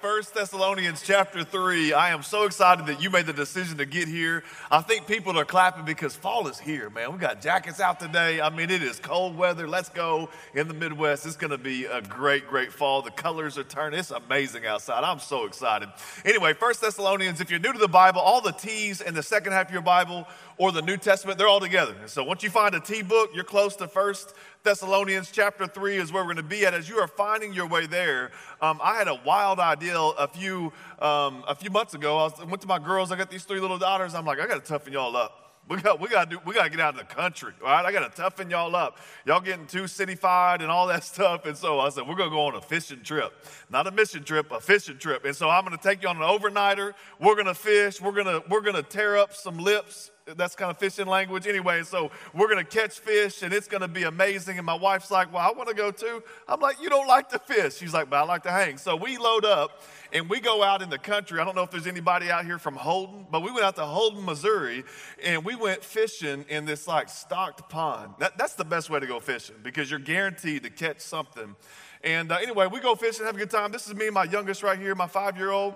[0.00, 1.94] 1 Thessalonians chapter 3.
[1.94, 4.44] I am so excited that you made the decision to get here.
[4.70, 7.12] I think people are clapping because fall is here, man.
[7.12, 8.40] We got jackets out today.
[8.40, 9.66] I mean, it is cold weather.
[9.66, 11.24] Let's go in the Midwest.
[11.24, 13.00] It's going to be a great, great fall.
[13.00, 13.98] The colors are turning.
[13.98, 15.02] It's amazing outside.
[15.02, 15.88] I'm so excited.
[16.24, 19.52] Anyway, 1 Thessalonians, if you're new to the Bible, all the T's in the second
[19.52, 21.94] half of your Bible or the New Testament, they're all together.
[22.06, 24.34] So once you find a T book, you're close to First
[24.66, 26.74] Thessalonians chapter 3 is where we're going to be at.
[26.74, 30.72] As you are finding your way there, um, I had a wild idea a few,
[30.98, 32.18] um, a few months ago.
[32.18, 34.12] I was, went to my girls, I got these three little daughters.
[34.12, 35.60] I'm like, I got to toughen y'all up.
[35.68, 37.86] We got, we got to do, we got to get out of the country, right?
[37.86, 38.98] I got to toughen y'all up.
[39.24, 41.46] Y'all getting too cityfied and all that stuff.
[41.46, 43.32] And so I said, we're going to go on a fishing trip.
[43.70, 45.24] Not a mission trip, a fishing trip.
[45.24, 46.94] And so I'm going to take you on an overnighter.
[47.20, 48.00] We're going to fish.
[48.00, 51.46] We're going to, we're going to tear up some lips that's kind of fishing language
[51.46, 51.82] anyway.
[51.84, 54.56] So we're going to catch fish and it's going to be amazing.
[54.56, 56.22] And my wife's like, Well, I want to go too.
[56.48, 57.76] I'm like, You don't like to fish.
[57.76, 58.78] She's like, But I like to hang.
[58.78, 61.38] So we load up and we go out in the country.
[61.38, 63.84] I don't know if there's anybody out here from Holden, but we went out to
[63.84, 64.84] Holden, Missouri,
[65.22, 68.14] and we went fishing in this like stocked pond.
[68.18, 71.54] That, that's the best way to go fishing because you're guaranteed to catch something.
[72.02, 73.72] And uh, anyway, we go fishing, have a good time.
[73.72, 75.74] This is me my youngest right here, my five year old.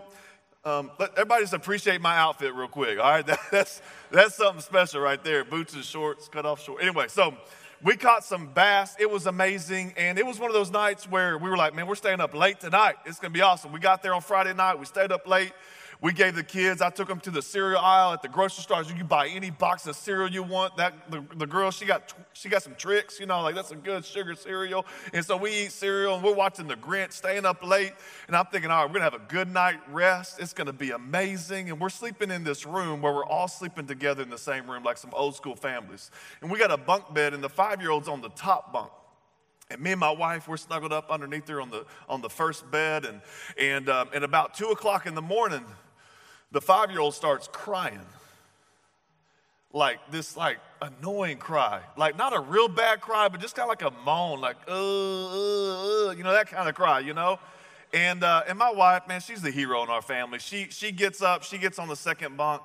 [0.62, 2.98] Um, let everybody just appreciate my outfit real quick.
[2.98, 3.80] All right, that, that's
[4.10, 5.42] that's something special right there.
[5.42, 6.82] Boots and shorts, cut off short.
[6.82, 7.34] Anyway, so
[7.82, 8.94] we caught some bass.
[8.98, 11.86] It was amazing, and it was one of those nights where we were like, "Man,
[11.86, 12.96] we're staying up late tonight.
[13.06, 14.78] It's gonna be awesome." We got there on Friday night.
[14.78, 15.52] We stayed up late.
[16.02, 18.82] We gave the kids, I took them to the cereal aisle at the grocery store.
[18.82, 20.78] You can buy any box of cereal you want.
[20.78, 23.76] That the, the girl, she got she got some Trix, you know, like that's a
[23.76, 24.86] good sugar cereal.
[25.12, 27.92] And so we eat cereal and we're watching the Grinch, staying up late.
[28.28, 30.40] And I'm thinking, all right, we're gonna have a good night rest.
[30.40, 31.68] It's gonna be amazing.
[31.68, 34.82] And we're sleeping in this room where we're all sleeping together in the same room,
[34.82, 36.10] like some old school families.
[36.40, 38.90] And we got a bunk bed, and the five-year-old's on the top bunk.
[39.70, 42.68] And me and my wife, we're snuggled up underneath her on the, on the first
[42.70, 43.04] bed.
[43.04, 43.20] And,
[43.56, 45.64] and, um, and about two o'clock in the morning,
[46.52, 48.00] the five year old starts crying.
[49.72, 51.80] Like this like annoying cry.
[51.96, 54.72] Like not a real bad cry but just kind of like a moan like uh,
[54.72, 57.38] uh, uh, you know that kind of cry you know?
[57.92, 60.38] And uh, and my wife man she's the hero in our family.
[60.40, 62.62] She she gets up she gets on the second bunk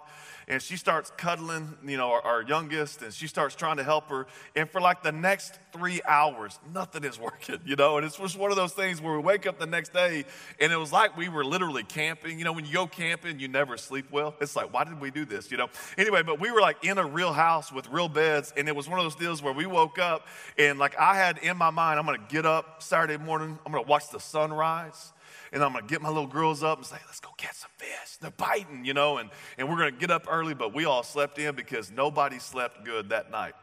[0.47, 4.09] and she starts cuddling, you know, our, our, youngest, and she starts trying to help
[4.09, 4.28] her.
[4.56, 7.97] And for like the next three hours, nothing is working, you know.
[7.97, 10.25] And it's just one of those things where we wake up the next day,
[10.59, 12.38] and it was like we were literally camping.
[12.38, 14.35] You know, when you go camping, you never sleep well.
[14.39, 15.69] It's like, why did we do this, you know?
[15.97, 18.88] Anyway, but we were like in a real house with real beds, and it was
[18.88, 22.00] one of those deals where we woke up, and like I had in my mind,
[22.00, 25.13] I'm gonna get up Saturday morning, I'm gonna watch the sunrise
[25.55, 28.17] and I'm gonna get my little girls up and say, let's go catch some fish.
[28.19, 31.39] They're biting, you know, and, and we're gonna get up early, but we all slept
[31.39, 33.53] in because nobody slept good that night.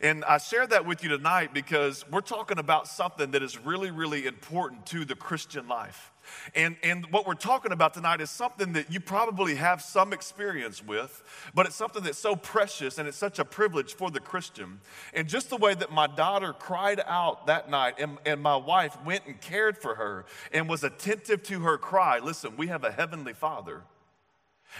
[0.00, 3.90] And I share that with you tonight because we're talking about something that is really,
[3.90, 6.12] really important to the Christian life.
[6.54, 10.84] And, and what we're talking about tonight is something that you probably have some experience
[10.84, 11.22] with,
[11.54, 14.80] but it's something that's so precious and it's such a privilege for the Christian.
[15.12, 18.96] And just the way that my daughter cried out that night and, and my wife
[19.04, 22.18] went and cared for her and was attentive to her cry.
[22.18, 23.82] Listen, we have a heavenly father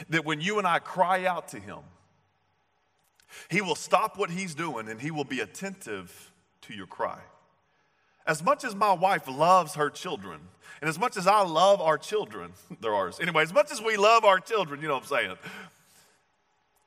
[0.08, 1.80] that when you and I cry out to him,
[3.50, 6.32] he will stop what he's doing and he will be attentive
[6.62, 7.18] to your cry.
[8.26, 10.40] As much as my wife loves her children,
[10.80, 13.18] and as much as I love our children, they're ours.
[13.20, 15.36] Anyway, as much as we love our children, you know what I'm saying?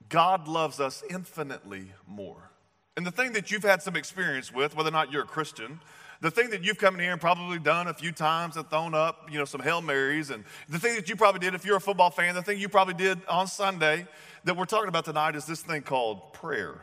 [0.09, 2.51] God loves us infinitely more.
[2.95, 5.79] And the thing that you've had some experience with, whether or not you're a Christian,
[6.21, 8.95] the thing that you've come in here and probably done a few times and thrown
[8.95, 11.77] up, you know, some Hail Marys, and the thing that you probably did if you're
[11.77, 14.07] a football fan, the thing you probably did on Sunday
[14.43, 16.81] that we're talking about tonight is this thing called prayer.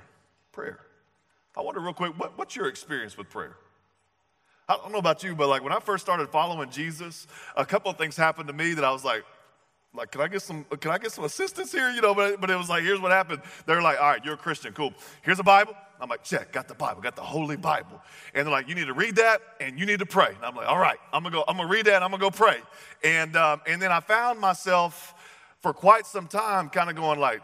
[0.53, 0.79] Prayer.
[1.57, 3.57] I wonder real quick, what, what's your experience with prayer?
[4.69, 7.27] I don't know about you, but like when I first started following Jesus,
[7.57, 9.25] a couple of things happened to me that I was like,
[9.95, 11.91] like, can I get some, can I get some assistance here?
[11.91, 13.43] You know, but, but it was like, here's what happened.
[13.67, 14.93] They're like, all right, you're a Christian, cool.
[15.23, 15.75] Here's a Bible.
[16.01, 18.03] I'm like, check, got the Bible, got the Holy Bible.
[18.35, 20.35] And they're like, you need to read that and you need to pray.
[20.35, 22.31] And I'm like, all right, I'm gonna go, I'm gonna read that I'm gonna go
[22.31, 22.59] pray.
[23.05, 25.15] And, um, and then I found myself
[25.61, 27.41] for quite some time kind of going like,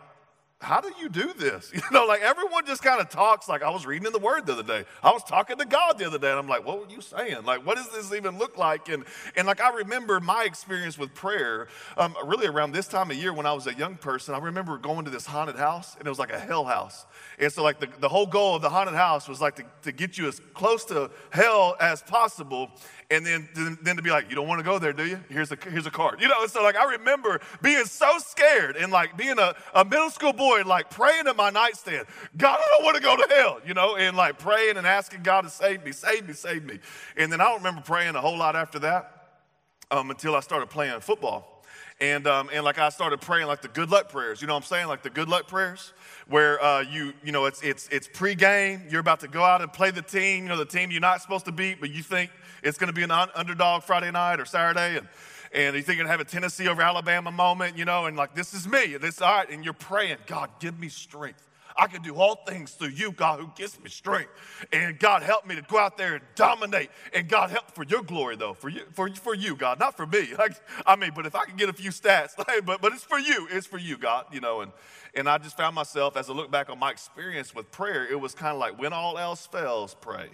[0.61, 1.73] how do you do this?
[1.81, 4.47] You know, like everyone just kind of talks like I was reading in the Word
[4.47, 4.85] the other day.
[5.03, 7.45] I was talking to God the other day, and I'm like, what were you saying?
[7.45, 8.89] Like, what does this even look like?
[8.89, 9.05] And
[9.35, 13.33] and like I remember my experience with prayer, um, really around this time of year
[13.33, 14.35] when I was a young person.
[14.35, 17.07] I remember going to this haunted house, and it was like a hell house.
[17.39, 19.93] And so, like the, the whole goal of the haunted house was like to, to
[19.93, 22.71] get you as close to hell as possible
[23.11, 23.49] and then,
[23.83, 25.19] then to be like, you don't want to go there, do you?
[25.29, 26.21] Here's a, here's a card.
[26.21, 30.11] You know, so like I remember being so scared and like being a, a middle
[30.11, 32.07] school boy, like praying at my nightstand,
[32.37, 35.23] God, I don't want to go to hell, you know, and like praying and asking
[35.23, 36.79] God to save me, save me, save me.
[37.17, 39.43] And then I don't remember praying a whole lot after that
[39.91, 41.65] um, until I started playing football.
[42.01, 44.65] And, um, and like I started praying like the good luck prayers, you know what
[44.65, 44.89] I'm saying?
[44.89, 45.93] Like the good luck prayers
[46.29, 49.71] where uh, you, you know, it's, it's, it's pre-game, you're about to go out and
[49.73, 52.31] play the team, you know, the team you're not supposed to beat, but you think
[52.63, 54.97] it's going to be an underdog Friday night or Saturday.
[54.97, 55.09] And,
[55.53, 58.35] and you think you're to have a Tennessee over Alabama moment, you know, and like,
[58.35, 58.97] this is me.
[58.97, 59.51] This, all right.
[59.51, 61.47] And you're praying, God, give me strength.
[61.77, 64.31] I can do all things through you, God, who gives me strength.
[64.73, 66.91] And God, help me to go out there and dominate.
[67.15, 70.07] And God, help for your glory, though, for you, for, for you, God, not for
[70.07, 70.29] me.
[70.41, 70.53] Like,
[70.87, 73.19] I mean, but if I can get a few stats, like, but, but it's for
[73.19, 73.47] you.
[73.51, 74.63] It's for you, God, you know.
[74.63, 74.73] And,
[75.15, 78.19] and I just found myself, as I look back on my experience with prayer, it
[78.19, 80.29] was kind of like when all else fails, pray.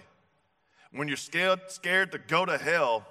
[0.91, 3.05] When you're scared, scared to go to hell,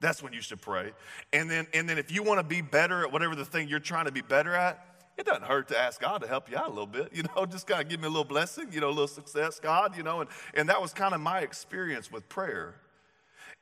[0.00, 0.92] that's when you should pray.
[1.32, 3.78] And then, and then if you want to be better at whatever the thing you're
[3.78, 4.84] trying to be better at,
[5.18, 7.44] it doesn't hurt to ask God to help you out a little bit, you know,
[7.50, 10.02] just kind of give me a little blessing, you know, a little success, God, you
[10.02, 12.74] know, and, and that was kind of my experience with prayer.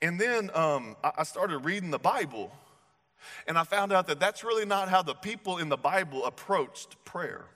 [0.00, 2.52] And then um, I started reading the Bible,
[3.48, 7.04] and I found out that that's really not how the people in the Bible approached
[7.04, 7.46] prayer.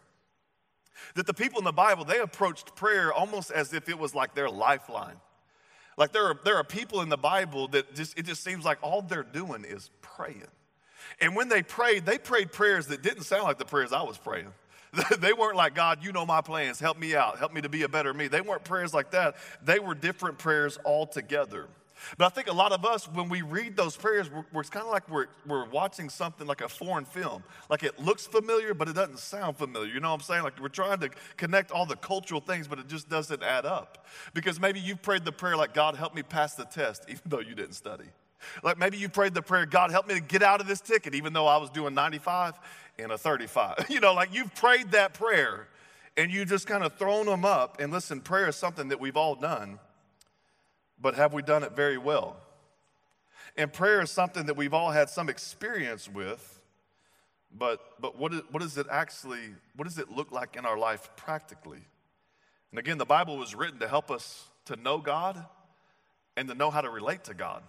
[1.15, 4.35] That the people in the Bible, they approached prayer almost as if it was like
[4.35, 5.17] their lifeline.
[5.97, 8.79] Like there are, there are people in the Bible that just, it just seems like
[8.83, 10.47] all they're doing is praying.
[11.21, 14.19] And when they prayed, they prayed prayers that didn't sound like the prayers I was
[14.19, 14.53] praying.
[15.19, 17.83] they weren't like, God, you know my plans, help me out, help me to be
[17.83, 18.29] a better me.
[18.29, 19.37] They weren't prayers like that.
[19.65, 21.69] They were different prayers altogether.
[22.19, 24.71] But I think a lot of us, when we read those prayers, we're, we're, it's
[24.71, 27.43] kind of like we're, we're watching something like a foreign film.
[27.71, 29.93] Like it looks familiar, but it doesn't sound familiar.
[29.93, 30.43] You know what I'm saying?
[30.43, 34.07] Like we're trying to connect all the cultural things, but it just doesn't add up.
[34.35, 37.41] Because maybe you've prayed the prayer like, God, help me pass the test, even though
[37.41, 38.07] you didn't study.
[38.63, 41.15] Like maybe you prayed the prayer, God, help me to get out of this ticket,
[41.15, 42.59] even though I was doing 95
[42.99, 43.87] and a 35.
[43.89, 45.69] You know, like you've prayed that prayer
[46.17, 47.81] and you just kind of thrown them up.
[47.81, 49.79] And listen, prayer is something that we've all done,
[51.03, 52.37] but have we done it very well?
[53.57, 56.61] And prayer is something that we've all had some experience with,
[57.59, 60.79] but, but what, is, what does it actually, what does it look like in our
[60.79, 61.81] life practically?
[62.71, 65.45] And again, the Bible was written to help us to know God
[66.37, 67.63] and to know how to relate to God.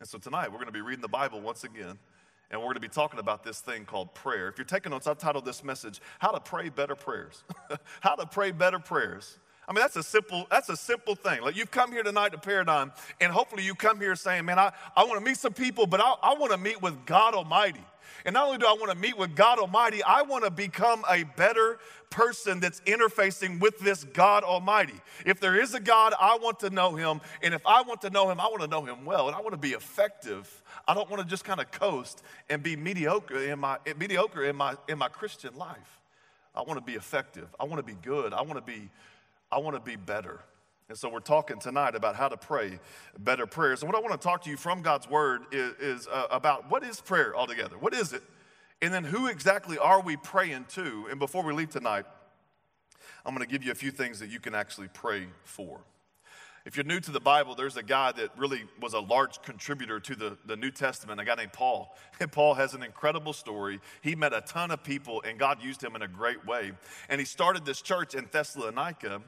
[0.00, 1.98] And so tonight we're going to be reading the Bible once again,
[2.50, 4.48] and we're going to be talking about this thing called prayer.
[4.48, 7.44] If you're taking notes, I've titled this message, How to Pray Better Prayers.
[8.00, 9.38] How to Pray Better Prayers.
[9.68, 11.42] I mean, that's a simple, that's a simple thing.
[11.42, 14.72] Like you've come here tonight to Paradigm, and hopefully you come here saying, Man, I,
[14.96, 17.84] I want to meet some people, but I, I want to meet with God Almighty.
[18.24, 21.04] And not only do I want to meet with God Almighty, I want to become
[21.08, 21.78] a better
[22.10, 25.00] person that's interfacing with this God Almighty.
[25.24, 27.20] If there is a God, I want to know him.
[27.42, 29.28] And if I want to know him, I want to know him well.
[29.28, 30.62] And I want to be effective.
[30.88, 34.56] I don't want to just kind of coast and be mediocre in my, mediocre in
[34.56, 36.00] my, in my Christian life.
[36.54, 37.48] I want to be effective.
[37.60, 38.32] I want to be good.
[38.32, 38.88] I want to be,
[39.50, 40.40] I want to be better.
[40.88, 42.78] And so we're talking tonight about how to pray
[43.18, 43.82] better prayers.
[43.82, 46.70] And what I want to talk to you from God's word is, is uh, about
[46.70, 47.76] what is prayer altogether?
[47.76, 48.22] What is it?
[48.80, 51.06] And then who exactly are we praying to?
[51.10, 52.04] And before we leave tonight,
[53.24, 55.80] I'm going to give you a few things that you can actually pray for.
[56.66, 60.00] If you're new to the Bible, there's a guy that really was a large contributor
[60.00, 61.96] to the, the New Testament, a guy named Paul.
[62.18, 63.78] And Paul has an incredible story.
[64.00, 66.72] He met a ton of people, and God used him in a great way.
[67.10, 69.20] And he started this church in Thessalonica,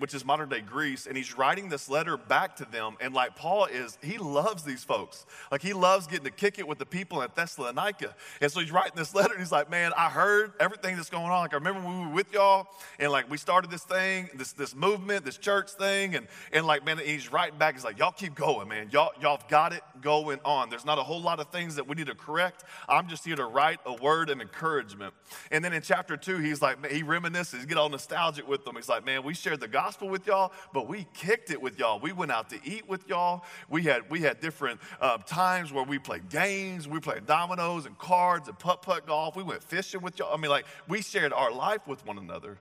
[0.00, 2.96] which is modern day Greece, and he's writing this letter back to them.
[3.00, 5.24] And like Paul is, he loves these folks.
[5.52, 8.12] Like he loves getting to kick it with the people in Thessalonica.
[8.40, 11.30] And so he's writing this letter, and he's like, Man, I heard everything that's going
[11.30, 11.42] on.
[11.42, 12.66] Like I remember when we were with y'all,
[12.98, 16.81] and like we started this thing, this, this movement, this church thing, and, and like,
[16.84, 17.74] like, man, he's writing back.
[17.74, 18.88] He's like, y'all keep going, man.
[18.90, 20.70] Y'all, y'all got it going on.
[20.70, 22.64] There's not a whole lot of things that we need to correct.
[22.88, 25.14] I'm just here to write a word of encouragement.
[25.50, 28.76] And then in chapter two, he's like, he reminisces, get all nostalgic with them.
[28.76, 32.00] He's like, man, we shared the gospel with y'all, but we kicked it with y'all.
[32.00, 33.44] We went out to eat with y'all.
[33.68, 36.88] We had we had different uh, times where we played games.
[36.88, 39.36] We played dominoes and cards and putt putt golf.
[39.36, 40.34] We went fishing with y'all.
[40.34, 42.58] I mean, like we shared our life with one another.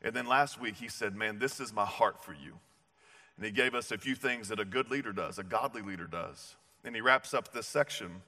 [0.00, 2.54] And then last week he said, man, this is my heart for you.
[3.38, 6.06] And he gave us a few things that a good leader does, a godly leader
[6.06, 6.56] does.
[6.84, 8.22] And he wraps up this section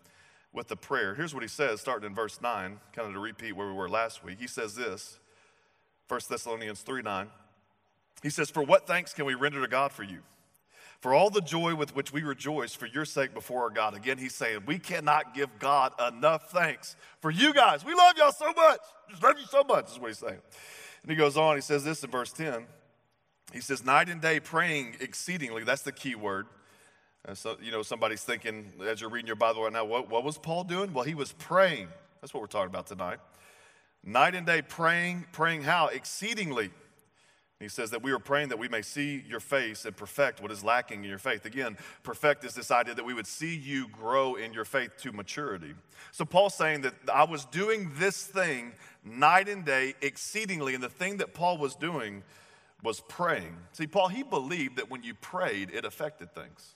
[0.52, 1.17] with a prayer.
[1.17, 3.88] Here's what he says, starting in verse 9, kind of to repeat where we were
[3.88, 4.38] last week.
[4.40, 5.19] He says this
[6.09, 7.26] 1 Thessalonians 3 9.
[8.23, 10.21] He says, For what thanks can we render to God for you?
[11.00, 13.97] For all the joy with which we rejoice for your sake before our God.
[13.97, 17.85] Again, he's saying, We cannot give God enough thanks for you guys.
[17.85, 18.81] We love y'all so much.
[19.09, 20.38] Just love you so much, is what he's saying.
[21.02, 22.67] And he goes on, he says this in verse 10.
[23.52, 25.64] He says, Night and day praying exceedingly.
[25.64, 26.47] That's the key word.
[27.26, 30.25] Uh, so, you know, somebody's thinking as you're reading your Bible right now, what, what
[30.25, 30.92] was Paul doing?
[30.92, 31.88] Well, he was praying.
[32.21, 33.19] That's what we're talking about tonight.
[34.02, 35.88] Night and day praying, praying how?
[35.88, 36.71] Exceedingly.
[37.59, 40.50] He says that we are praying that we may see your face and perfect what
[40.50, 41.45] is lacking in your faith.
[41.45, 45.12] Again, perfect is this idea that we would see you grow in your faith to
[45.12, 45.75] maturity.
[46.11, 48.73] So Paul's saying that I was doing this thing
[49.04, 52.23] night and day exceedingly, and the thing that Paul was doing
[52.83, 53.57] was praying.
[53.73, 56.75] See, Paul, he believed that when you prayed, it affected things.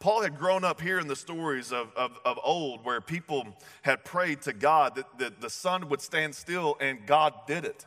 [0.00, 3.46] Paul had grown up hearing the stories of, of, of, old where people
[3.82, 7.86] had prayed to God that, that the sun would stand still and God did it.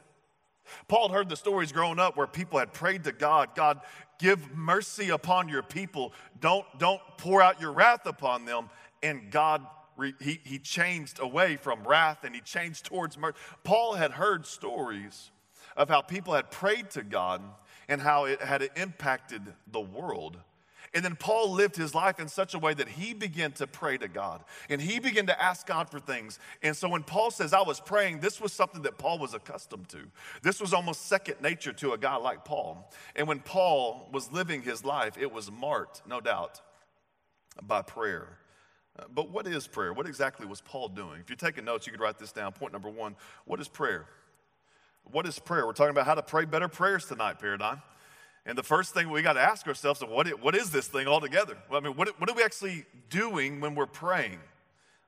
[0.87, 3.81] Paul had heard the stories growing up where people had prayed to God, God,
[4.19, 6.13] give mercy upon your people.
[6.39, 8.69] Don't, don't pour out your wrath upon them.
[9.03, 9.65] And God,
[10.21, 13.37] he, he changed away from wrath and he changed towards mercy.
[13.63, 15.31] Paul had heard stories
[15.75, 17.41] of how people had prayed to God
[17.87, 20.37] and how it had impacted the world.
[20.93, 23.97] And then Paul lived his life in such a way that he began to pray
[23.97, 26.37] to God and he began to ask God for things.
[26.61, 29.87] And so when Paul says, I was praying, this was something that Paul was accustomed
[29.89, 29.99] to.
[30.41, 32.91] This was almost second nature to a guy like Paul.
[33.15, 36.59] And when Paul was living his life, it was marked, no doubt,
[37.61, 38.27] by prayer.
[39.13, 39.93] But what is prayer?
[39.93, 41.21] What exactly was Paul doing?
[41.21, 42.51] If you're taking notes, you could write this down.
[42.51, 44.07] Point number one What is prayer?
[45.03, 45.65] What is prayer?
[45.65, 47.81] We're talking about how to pray better prayers tonight, Paradigm.
[48.45, 51.07] And the first thing we got to ask ourselves is what, what is this thing
[51.07, 51.57] altogether?
[51.69, 54.39] Well, I mean, what, what are we actually doing when we're praying?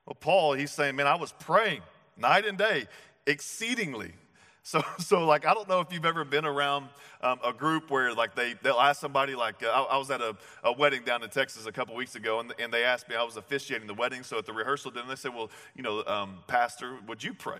[0.06, 1.82] Well, Paul, he's saying, man, I was praying
[2.16, 2.86] night and day,
[3.26, 4.12] exceedingly.
[4.66, 6.88] So, so like, I don't know if you've ever been around
[7.20, 10.22] um, a group where like they, they'll ask somebody, like, uh, I, I, was at
[10.22, 13.14] a, a, wedding down in Texas a couple weeks ago, and, and they asked me,
[13.14, 14.22] I was officiating the wedding.
[14.22, 17.58] So at the rehearsal dinner, they said, well, you know, um, Pastor, would you pray?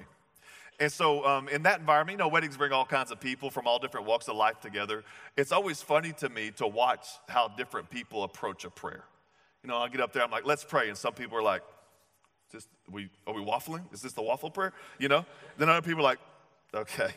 [0.81, 3.67] And so, um, in that environment, you know, weddings bring all kinds of people from
[3.67, 5.05] all different walks of life together.
[5.37, 9.05] It's always funny to me to watch how different people approach a prayer.
[9.63, 10.89] You know, I get up there, I'm like, let's pray.
[10.89, 11.63] And some people are like,
[12.51, 13.83] just, we, are we waffling?
[13.93, 14.73] Is this the waffle prayer?
[14.99, 15.25] You know?
[15.59, 16.19] Then other people are like,
[16.75, 17.11] okay.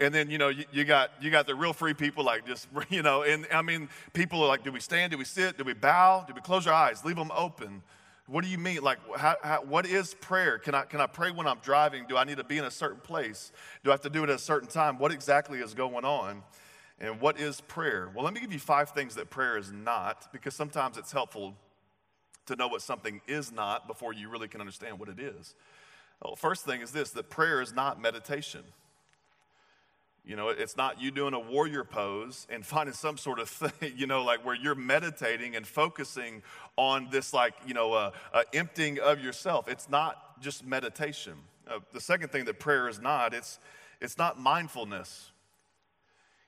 [0.00, 2.68] And then, you know, you, you, got, you got the real free people, like just,
[2.88, 5.12] you know, and I mean, people are like, do we stand?
[5.12, 5.56] Do we sit?
[5.56, 6.24] Do we bow?
[6.26, 7.04] Do we close our eyes?
[7.04, 7.82] Leave them open.
[8.26, 8.82] What do you mean?
[8.82, 10.58] Like, how, how, what is prayer?
[10.58, 12.06] Can I, can I pray when I'm driving?
[12.08, 13.52] Do I need to be in a certain place?
[13.82, 14.98] Do I have to do it at a certain time?
[14.98, 16.42] What exactly is going on?
[16.98, 18.10] And what is prayer?
[18.14, 21.54] Well, let me give you five things that prayer is not, because sometimes it's helpful
[22.46, 25.54] to know what something is not before you really can understand what it is.
[26.22, 28.62] Well, first thing is this that prayer is not meditation.
[30.26, 33.92] You know, it's not you doing a warrior pose and finding some sort of thing,
[33.96, 36.42] you know, like where you're meditating and focusing
[36.76, 39.68] on this, like, you know, uh, uh, emptying of yourself.
[39.68, 41.34] It's not just meditation.
[41.68, 43.58] Uh, the second thing that prayer is not, it's,
[44.00, 45.30] it's not mindfulness.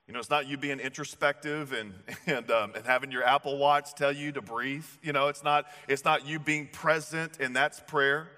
[0.07, 1.93] You know, it's not you being introspective and,
[2.27, 4.87] and, um, and having your Apple Watch tell you to breathe.
[5.03, 8.29] You know, it's not, it's not you being present, and that's prayer.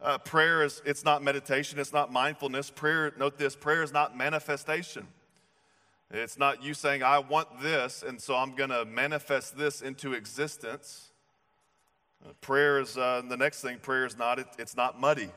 [0.00, 2.70] Uh, prayer is it's not meditation, it's not mindfulness.
[2.70, 5.06] Prayer, note this, prayer is not manifestation.
[6.10, 10.12] It's not you saying, I want this, and so I'm going to manifest this into
[10.12, 11.10] existence.
[12.24, 15.30] Uh, prayer is uh, the next thing, prayer is not, it, it's not muddy.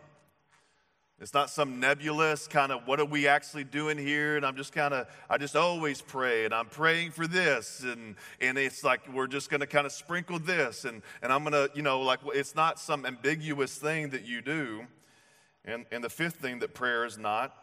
[1.22, 4.38] It's not some nebulous kind of what are we actually doing here?
[4.38, 7.82] And I'm just kind of, I just always pray and I'm praying for this.
[7.82, 10.86] And, and it's like we're just going to kind of sprinkle this.
[10.86, 14.42] And, and I'm going to, you know, like it's not some ambiguous thing that you
[14.42, 14.86] do.
[15.66, 17.54] And, and the fifth thing that prayer is not,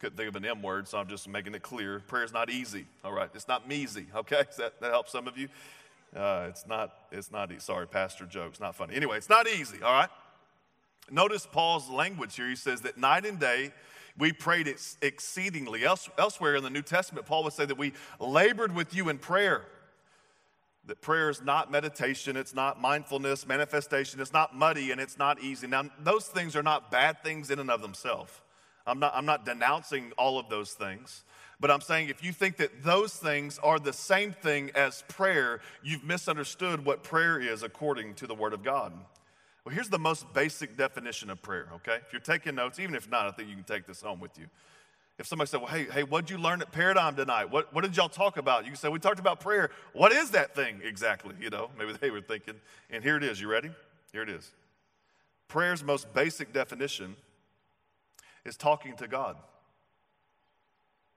[0.00, 2.00] couldn't think of an M word, so I'm just making it clear.
[2.00, 3.30] Prayer is not easy, all right?
[3.34, 4.42] It's not measy, okay?
[4.58, 5.48] That, that help some of you?
[6.14, 8.94] Uh, it's not, it's not, sorry, pastor jokes, not funny.
[8.94, 10.10] Anyway, it's not easy, all right?
[11.10, 12.48] Notice Paul's language here.
[12.48, 13.72] He says that night and day
[14.18, 15.84] we prayed exceedingly.
[15.84, 19.62] elsewhere in the New Testament, Paul would say that we labored with you in prayer.
[20.86, 25.42] That prayer is not meditation, it's not mindfulness, manifestation, it's not muddy, and it's not
[25.42, 25.66] easy.
[25.66, 28.32] Now, those things are not bad things in and of themselves.
[28.86, 31.24] I'm not, I'm not denouncing all of those things.
[31.58, 35.60] But I'm saying if you think that those things are the same thing as prayer,
[35.82, 38.92] you've misunderstood what prayer is according to the Word of God.
[39.66, 41.96] Well, here's the most basic definition of prayer, okay?
[41.96, 44.38] If you're taking notes, even if not, I think you can take this home with
[44.38, 44.46] you.
[45.18, 47.50] If somebody said, Well, hey, hey, what'd you learn at Paradigm tonight?
[47.50, 48.64] What, what did y'all talk about?
[48.64, 49.70] You can say, We talked about prayer.
[49.92, 51.34] What is that thing exactly?
[51.40, 52.54] You know, maybe they were thinking.
[52.90, 53.40] And here it is.
[53.40, 53.72] You ready?
[54.12, 54.48] Here it is.
[55.48, 57.16] Prayer's most basic definition
[58.44, 59.36] is talking to God.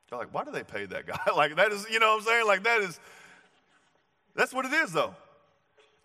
[0.10, 1.20] You're like, why do they pay that guy?
[1.36, 2.48] like, that is, you know what I'm saying?
[2.48, 3.00] Like, that is,
[4.36, 5.14] that's what it is, though.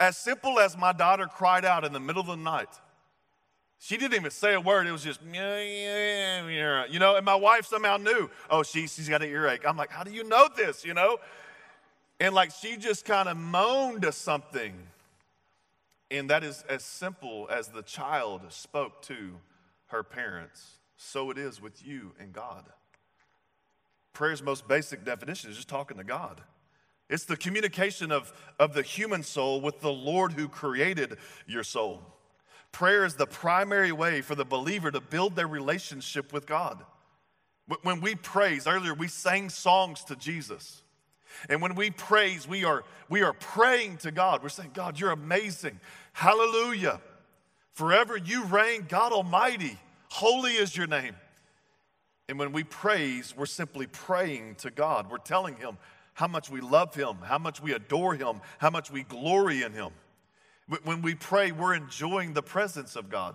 [0.01, 2.69] As simple as my daughter cried out in the middle of the night.
[3.79, 4.87] She didn't even say a word.
[4.87, 5.33] It was just, you
[6.99, 9.67] know, and my wife somehow knew, oh, she, she's got an earache.
[9.67, 11.19] I'm like, how do you know this, you know?
[12.19, 14.75] And like she just kind of moaned to something.
[16.11, 19.33] And that is as simple as the child spoke to
[19.89, 20.79] her parents.
[20.97, 22.65] So it is with you and God.
[24.13, 26.41] Prayer's most basic definition is just talking to God.
[27.15, 31.17] It's the communication of, of the human soul with the Lord who created
[31.47, 32.03] your soul.
[32.73, 36.85] Prayer is the primary way for the believer to build their relationship with God.
[37.83, 40.83] When we praise, earlier we sang songs to Jesus.
[41.49, 44.43] And when we praise, we are, we are praying to God.
[44.43, 45.79] We're saying, God, you're amazing.
[46.15, 47.01] Hallelujah.
[47.75, 49.79] Forever you reign, God Almighty.
[50.09, 51.15] Holy is your name.
[52.29, 55.09] And when we praise, we're simply praying to God.
[55.09, 55.79] We're telling Him
[56.15, 59.73] how much we love Him, how much we adore Him, how much we glory in
[59.73, 59.91] Him.
[60.85, 63.35] When we pray, we're enjoying the presence of God.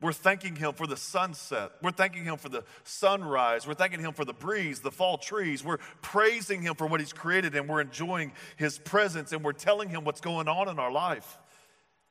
[0.00, 1.72] We're thanking Him for the sunset.
[1.82, 3.66] We're thanking Him for the sunrise.
[3.66, 5.64] We're thanking Him for the breeze, the fall trees.
[5.64, 9.88] We're praising Him for what He's created and we're enjoying His presence and we're telling
[9.88, 11.38] Him what's going on in our life.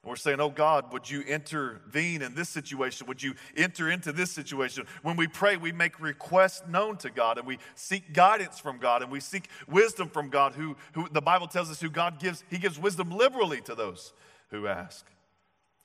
[0.06, 3.08] And we're saying, Oh God, would you intervene in this situation?
[3.08, 4.86] Would you enter into this situation?
[5.02, 9.02] When we pray, we make requests known to God and we seek guidance from God
[9.02, 12.44] and we seek wisdom from God, who, who the Bible tells us who God gives,
[12.52, 14.14] He gives wisdom liberally to those
[14.52, 15.08] who ask.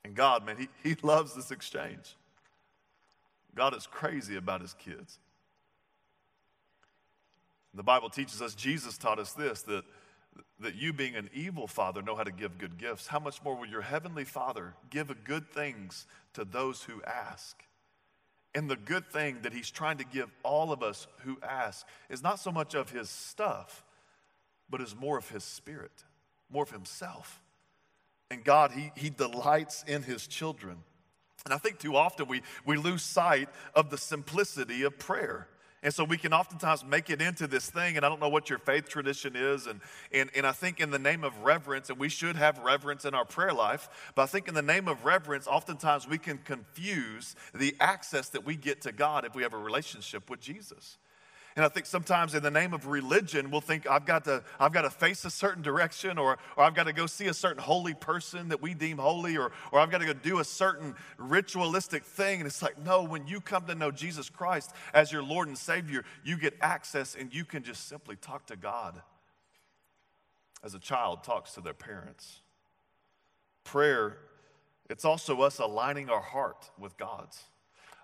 [0.04, 2.14] And God, man, He, he loves this exchange.
[3.54, 5.18] God is crazy about His kids.
[7.72, 9.84] The Bible teaches us, Jesus taught us this, that
[10.60, 13.56] that you, being an evil father, know how to give good gifts, how much more
[13.56, 17.62] will your heavenly father give good things to those who ask?
[18.54, 22.22] And the good thing that he's trying to give all of us who ask is
[22.22, 23.84] not so much of his stuff,
[24.68, 26.04] but is more of his spirit,
[26.50, 27.40] more of himself.
[28.30, 30.78] And God, he, he delights in his children.
[31.44, 35.48] And I think too often we, we lose sight of the simplicity of prayer.
[35.82, 38.50] And so we can oftentimes make it into this thing, and I don't know what
[38.50, 39.66] your faith tradition is.
[39.66, 39.80] And,
[40.12, 43.14] and, and I think in the name of reverence, and we should have reverence in
[43.14, 47.34] our prayer life, but I think in the name of reverence, oftentimes we can confuse
[47.54, 50.98] the access that we get to God if we have a relationship with Jesus.
[51.56, 54.72] And I think sometimes in the name of religion, we'll think I've got to, I've
[54.72, 57.62] got to face a certain direction or, or I've got to go see a certain
[57.62, 60.94] holy person that we deem holy or, or I've got to go do a certain
[61.18, 62.40] ritualistic thing.
[62.40, 65.58] And it's like, no, when you come to know Jesus Christ as your Lord and
[65.58, 69.02] Savior, you get access and you can just simply talk to God
[70.62, 72.42] as a child talks to their parents.
[73.64, 74.18] Prayer,
[74.88, 77.42] it's also us aligning our heart with God's.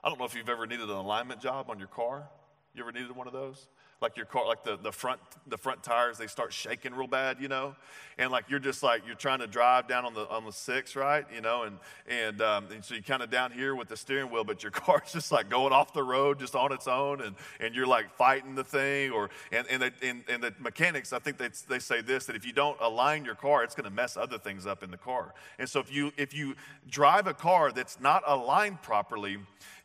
[0.03, 2.29] I don't know if you've ever needed an alignment job on your car.
[2.77, 3.69] You ever needed one of those?
[4.03, 7.41] Like your car, like the, the front the front tires, they start shaking real bad,
[7.41, 7.75] you know,
[8.19, 10.95] and like you're just like you're trying to drive down on the on the six,
[10.95, 13.97] right, you know, and and, um, and so you're kind of down here with the
[13.97, 17.23] steering wheel, but your car's just like going off the road just on its own,
[17.23, 21.15] and and you're like fighting the thing, or and and the, and, and the mechanics,
[21.15, 23.89] I think they they say this that if you don't align your car, it's going
[23.89, 26.55] to mess other things up in the car, and so if you if you
[26.91, 29.39] drive a car that's not aligned properly,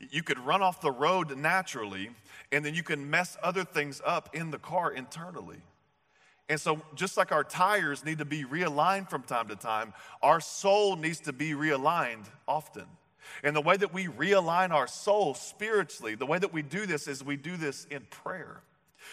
[0.09, 2.09] you could run off the road naturally
[2.51, 5.61] and then you can mess other things up in the car internally.
[6.49, 10.41] And so, just like our tires need to be realigned from time to time, our
[10.41, 12.85] soul needs to be realigned often.
[13.43, 17.07] And the way that we realign our soul spiritually, the way that we do this
[17.07, 18.61] is we do this in prayer.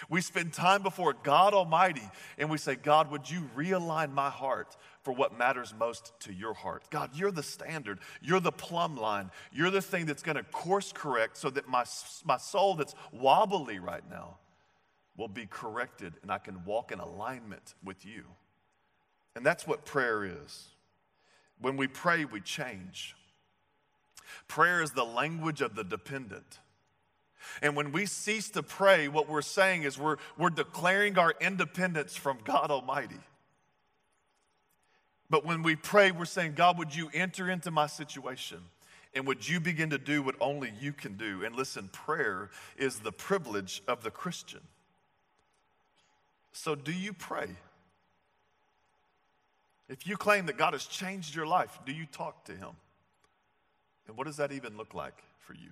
[0.08, 4.76] We spend time before God Almighty and we say, God, would you realign my heart
[5.08, 6.84] for what matters most to your heart.
[6.90, 7.98] God, you're the standard.
[8.20, 9.30] You're the plumb line.
[9.50, 11.86] You're the thing that's going to course correct so that my,
[12.26, 14.36] my soul that's wobbly right now
[15.16, 18.24] will be corrected and I can walk in alignment with you.
[19.34, 20.66] And that's what prayer is.
[21.58, 23.16] When we pray, we change.
[24.46, 26.58] Prayer is the language of the dependent.
[27.62, 32.14] And when we cease to pray, what we're saying is we're, we're declaring our independence
[32.14, 33.20] from God Almighty.
[35.30, 38.58] But when we pray, we're saying, God, would you enter into my situation?
[39.14, 41.44] And would you begin to do what only you can do?
[41.44, 44.60] And listen, prayer is the privilege of the Christian.
[46.52, 47.48] So, do you pray?
[49.88, 52.70] If you claim that God has changed your life, do you talk to Him?
[54.06, 55.70] And what does that even look like for you?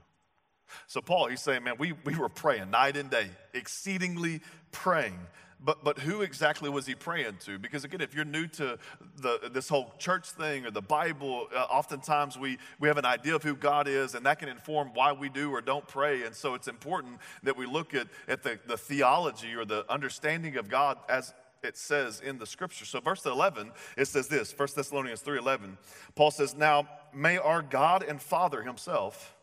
[0.87, 4.41] So, Paul, he's saying, man, we, we were praying night and day, exceedingly
[4.73, 5.19] praying
[5.65, 7.59] but, but who exactly was he praying to?
[7.59, 8.79] Because again, if you're new to
[9.17, 13.35] the, this whole church thing or the Bible, uh, oftentimes we, we have an idea
[13.35, 16.25] of who God is, and that can inform why we do or don't pray.
[16.25, 20.57] And so it's important that we look at, at the, the theology or the understanding
[20.57, 22.85] of God as it says in the scripture.
[22.85, 25.77] So verse 11, it says this, 1 Thessalonians 3.11,
[26.15, 29.37] Paul says, Now may our God and Father himself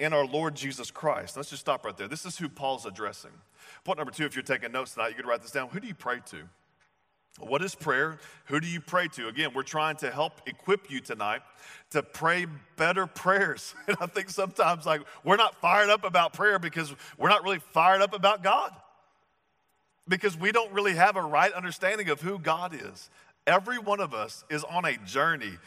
[0.00, 1.36] and our Lord Jesus Christ.
[1.36, 2.08] Let's just stop right there.
[2.08, 3.30] This is who Paul's addressing.
[3.84, 5.68] Point number two, if you're taking notes tonight, you could write this down.
[5.68, 6.48] Who do you pray to?
[7.40, 8.18] What is prayer?
[8.46, 9.26] Who do you pray to?
[9.26, 11.42] Again, we're trying to help equip you tonight
[11.90, 12.46] to pray
[12.76, 13.74] better prayers.
[13.88, 17.58] And I think sometimes like we're not fired up about prayer because we're not really
[17.58, 18.72] fired up about God.
[20.06, 23.10] Because we don't really have a right understanding of who God is.
[23.46, 25.58] Every one of us is on a journey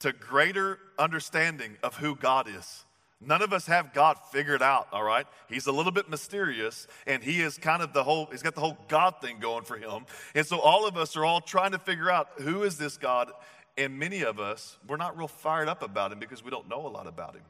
[0.00, 2.84] to greater understanding of who God is.
[3.20, 5.26] None of us have God figured out, all right?
[5.48, 8.60] He's a little bit mysterious, and he is kind of the whole, he's got the
[8.60, 10.06] whole God thing going for him.
[10.36, 13.32] And so all of us are all trying to figure out who is this God,
[13.76, 16.86] and many of us, we're not real fired up about him because we don't know
[16.86, 17.42] a lot about him.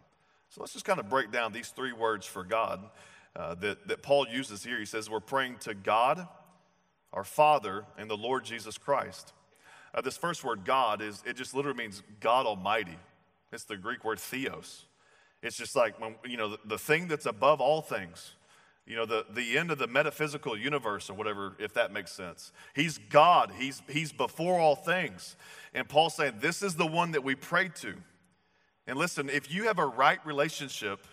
[0.48, 2.88] So let's just kind of break down these three words for God
[3.36, 4.78] uh, that, that Paul uses here.
[4.78, 6.26] He says, We're praying to God,
[7.12, 9.34] our Father, and the Lord Jesus Christ.
[9.94, 12.96] Uh, this first word, God, is it just literally means God Almighty.
[13.52, 14.86] It's the Greek word theos.
[15.42, 18.32] It's just like, you know, the, the thing that's above all things,
[18.86, 22.52] you know, the, the end of the metaphysical universe or whatever, if that makes sense.
[22.74, 25.36] He's God, he's, he's before all things.
[25.74, 27.94] And Paul's saying, this is the one that we pray to.
[28.86, 31.06] And listen, if you have a right relationship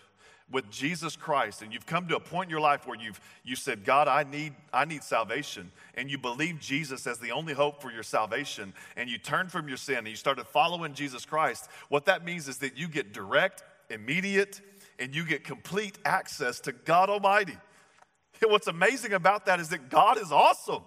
[0.50, 3.56] with Jesus Christ and you've come to a point in your life where you've you
[3.56, 7.82] said, God, I need, I need salvation, and you believe Jesus as the only hope
[7.82, 11.68] for your salvation, and you turn from your sin and you started following Jesus Christ,
[11.88, 14.60] what that means is that you get direct immediate,
[14.98, 17.56] and you get complete access to God Almighty.
[18.42, 20.82] And what's amazing about that is that God is awesome.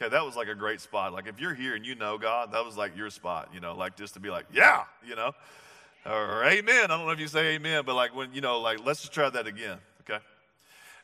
[0.00, 1.12] Okay, that was like a great spot.
[1.12, 3.74] Like if you're here and you know God, that was like your spot, you know,
[3.74, 5.32] like just to be like, yeah, you know,
[6.04, 6.84] or amen.
[6.84, 9.12] I don't know if you say amen, but like when, you know, like let's just
[9.12, 10.22] try that again, okay?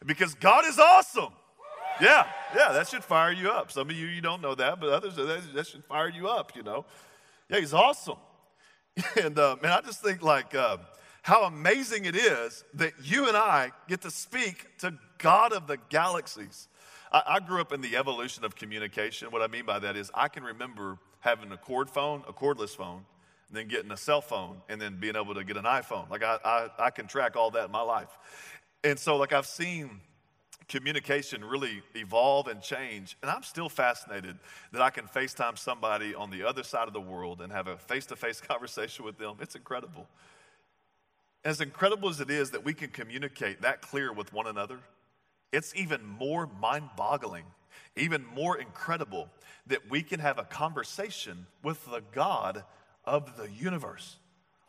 [0.04, 1.32] Because God is awesome.
[2.00, 3.72] Yeah, yeah, that should fire you up.
[3.72, 6.62] Some of you, you don't know that, but others, that should fire you up, you
[6.62, 6.84] know.
[7.48, 8.16] Yeah, he's awesome.
[9.22, 10.78] And uh, man, I just think like uh,
[11.22, 15.78] how amazing it is that you and I get to speak to God of the
[15.88, 16.68] galaxies.
[17.10, 19.30] I, I grew up in the evolution of communication.
[19.30, 22.74] What I mean by that is I can remember having a cord phone, a cordless
[22.76, 23.04] phone,
[23.48, 26.10] and then getting a cell phone, and then being able to get an iPhone.
[26.10, 28.08] Like I, I, I can track all that in my life.
[28.82, 30.00] And so like I've seen
[30.68, 33.16] communication really evolve and change.
[33.22, 34.38] And I'm still fascinated
[34.72, 37.76] that I can FaceTime somebody on the other side of the world and have a
[37.76, 39.36] face to face conversation with them.
[39.40, 40.08] It's incredible.
[41.44, 44.78] As incredible as it is that we can communicate that clear with one another,
[45.52, 47.44] it's even more mind boggling,
[47.96, 49.28] even more incredible
[49.66, 52.64] that we can have a conversation with the God
[53.04, 54.16] of the universe.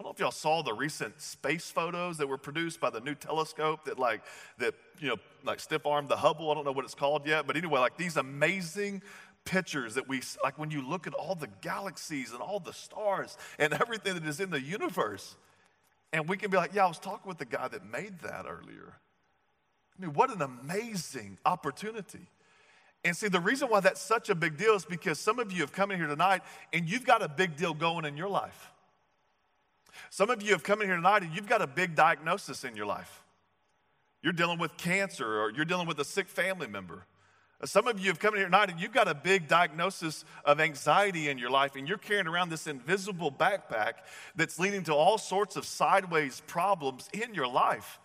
[0.04, 3.00] I don't know if y'all saw the recent space photos that were produced by the
[3.00, 4.22] new telescope that like
[4.58, 6.52] that you know like stiff arm the Hubble.
[6.52, 9.02] I don't know what it's called yet, but anyway, like these amazing
[9.46, 13.38] pictures that we like when you look at all the galaxies and all the stars
[13.58, 15.38] and everything that is in the universe,
[16.12, 18.46] and we can be like, yeah, I was talking with the guy that made that
[18.46, 18.98] earlier.
[19.98, 22.28] I mean, what an amazing opportunity.
[23.06, 25.62] And see, the reason why that's such a big deal is because some of you
[25.62, 26.42] have come in here tonight
[26.74, 28.73] and you've got a big deal going in your life.
[30.10, 32.76] Some of you have come in here tonight and you've got a big diagnosis in
[32.76, 33.24] your life.
[34.22, 37.06] You're dealing with cancer or you're dealing with a sick family member.
[37.66, 40.60] Some of you have come in here tonight and you've got a big diagnosis of
[40.60, 43.94] anxiety in your life, and you're carrying around this invisible backpack
[44.36, 48.00] that's leading to all sorts of sideways problems in your life.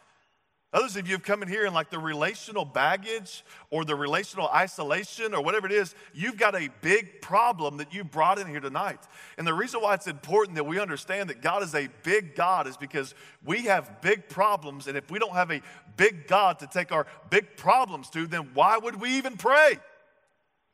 [0.70, 4.48] Others of you have come in here and like the relational baggage or the relational
[4.48, 8.60] isolation or whatever it is, you've got a big problem that you brought in here
[8.60, 9.00] tonight.
[9.38, 12.66] And the reason why it's important that we understand that God is a big God
[12.66, 14.88] is because we have big problems.
[14.88, 15.62] And if we don't have a
[15.96, 19.78] big God to take our big problems to, then why would we even pray?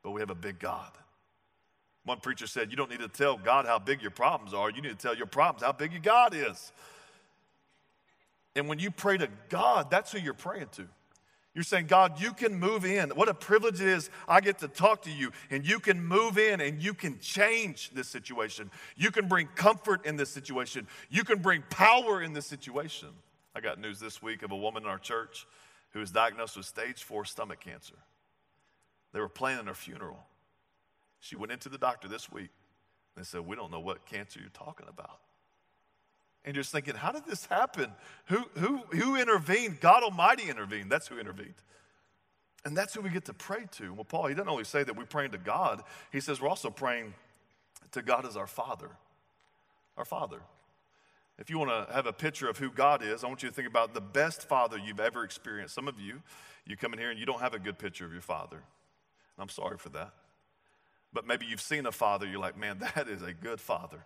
[0.02, 0.90] But we have a big God.
[2.04, 4.82] One preacher said, You don't need to tell God how big your problems are, you
[4.82, 6.72] need to tell your problems how big your God is.
[8.56, 10.86] And when you pray to God, that's who you're praying to.
[11.54, 13.10] You're saying, God, you can move in.
[13.10, 14.10] What a privilege it is.
[14.26, 17.90] I get to talk to you, and you can move in and you can change
[17.90, 18.72] this situation.
[18.96, 20.88] You can bring comfort in this situation.
[21.10, 23.10] You can bring power in this situation.
[23.54, 25.46] I got news this week of a woman in our church
[25.90, 27.94] who was diagnosed with stage four stomach cancer.
[29.12, 30.26] They were planning her funeral.
[31.20, 32.50] She went into the doctor this week.
[33.16, 35.20] They said, We don't know what cancer you're talking about
[36.44, 37.90] and just thinking, how did this happen?
[38.26, 39.80] Who, who, who intervened?
[39.80, 40.90] God Almighty intervened.
[40.90, 41.54] That's who intervened.
[42.64, 43.92] And that's who we get to pray to.
[43.92, 46.70] Well, Paul, he doesn't only say that we're praying to God, he says we're also
[46.70, 47.14] praying
[47.92, 48.90] to God as our Father.
[49.96, 50.40] Our Father.
[51.38, 53.54] If you want to have a picture of who God is, I want you to
[53.54, 55.74] think about the best father you've ever experienced.
[55.74, 56.22] Some of you,
[56.64, 58.56] you come in here and you don't have a good picture of your father.
[58.56, 60.12] And I'm sorry for that.
[61.12, 64.04] But maybe you've seen a father, you're like, man, that is a good father.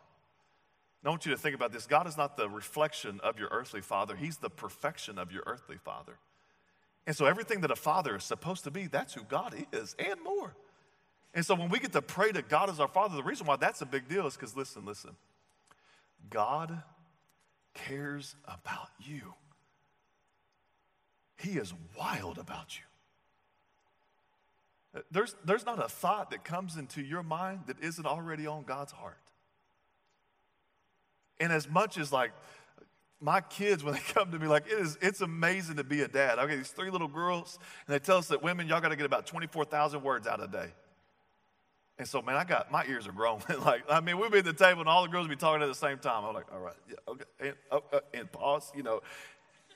[1.04, 3.80] I want you to think about this God is not the reflection of your earthly
[3.80, 6.18] father, He's the perfection of your earthly father.
[7.06, 10.22] And so, everything that a father is supposed to be, that's who God is, and
[10.22, 10.54] more.
[11.32, 13.56] And so, when we get to pray to God as our father, the reason why
[13.56, 15.12] that's a big deal is because, listen, listen,
[16.28, 16.82] God
[17.74, 19.34] cares about you.
[21.36, 22.82] He is wild about you.
[25.10, 28.92] There's, there's not a thought that comes into your mind that isn't already on God's
[28.92, 29.18] heart.
[31.40, 32.32] And as much as like
[33.20, 36.08] my kids, when they come to me, like it is, it's amazing to be a
[36.08, 36.38] dad.
[36.38, 38.96] I get these three little girls, and they tell us that women, y'all got to
[38.96, 40.72] get about 24,000 words out a day.
[41.98, 43.42] And so, man, I got my ears are growing.
[43.64, 45.62] like, I mean, we'd be at the table and all the girls would be talking
[45.62, 46.24] at the same time.
[46.24, 49.02] I'm like, all right, yeah, okay, and, uh, uh, and pause, you know.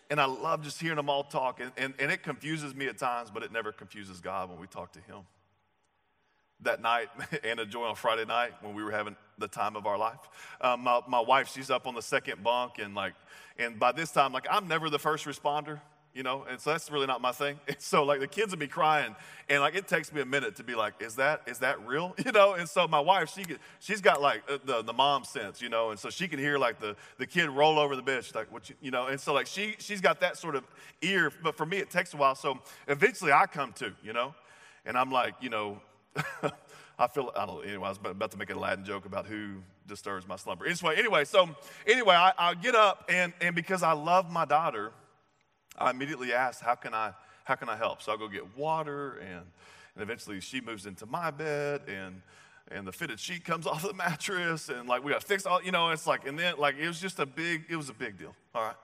[0.08, 1.58] And I love just hearing them all talk.
[1.58, 4.66] And, and, and it confuses me at times, but it never confuses God when we
[4.66, 5.22] talk to Him.
[6.62, 7.08] That night,
[7.44, 10.18] Anna Joy on Friday night, when we were having the time of our life,
[10.60, 12.78] um, my, my wife, she's up on the second bunk.
[12.78, 13.14] And like,
[13.58, 15.80] and by this time, like, I'm never the first responder
[16.14, 17.58] you know, and so that's really not my thing.
[17.66, 19.14] And so like the kids would be crying,
[19.48, 22.14] and like it takes me a minute to be like, is that is that real?
[22.24, 23.44] You know, and so my wife, she
[23.80, 26.56] she's got like uh, the the mom sense, you know, and so she can hear
[26.56, 28.24] like the the kid roll over the bed.
[28.24, 30.64] She's like, what you, you know, and so like she she's got that sort of
[31.02, 32.34] ear, but for me it takes a while.
[32.34, 34.34] So eventually I come to, you know,
[34.84, 35.80] and I'm like, you know.
[36.98, 39.26] I feel, I don't know, anyway, I was about to make a Latin joke about
[39.26, 40.66] who disturbs my slumber.
[40.66, 41.48] Anyway, anyway, so
[41.86, 44.92] anyway, I, I get up and, and because I love my daughter,
[45.78, 47.12] I immediately asked, how can I,
[47.44, 48.02] how can I help?
[48.02, 49.42] So I go get water, and,
[49.94, 52.22] and eventually she moves into my bed, and,
[52.70, 55.62] and the fitted sheet comes off the mattress, and like we got to fix all,
[55.62, 57.94] you know, it's like, and then like it was just a big, it was a
[57.94, 58.76] big deal, all right?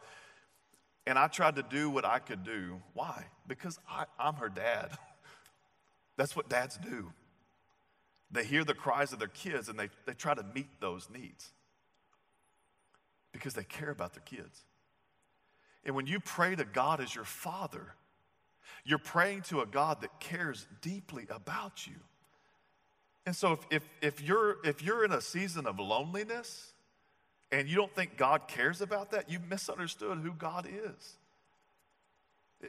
[1.07, 2.83] And I tried to do what I could do.
[2.93, 3.25] Why?
[3.47, 4.91] Because I, I'm her dad.
[6.19, 7.13] That's what dads do.
[8.31, 11.51] They hear the cries of their kids and they, they try to meet those needs
[13.33, 14.65] because they care about their kids.
[15.85, 17.95] And when you pray to God as your Father,
[18.85, 21.95] you're praying to a God that cares deeply about you.
[23.25, 26.73] And so if, if, if, you're, if you're in a season of loneliness
[27.53, 31.17] and you don't think God cares about that, you've misunderstood who God is.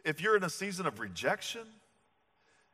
[0.06, 1.65] If you're in a season of rejection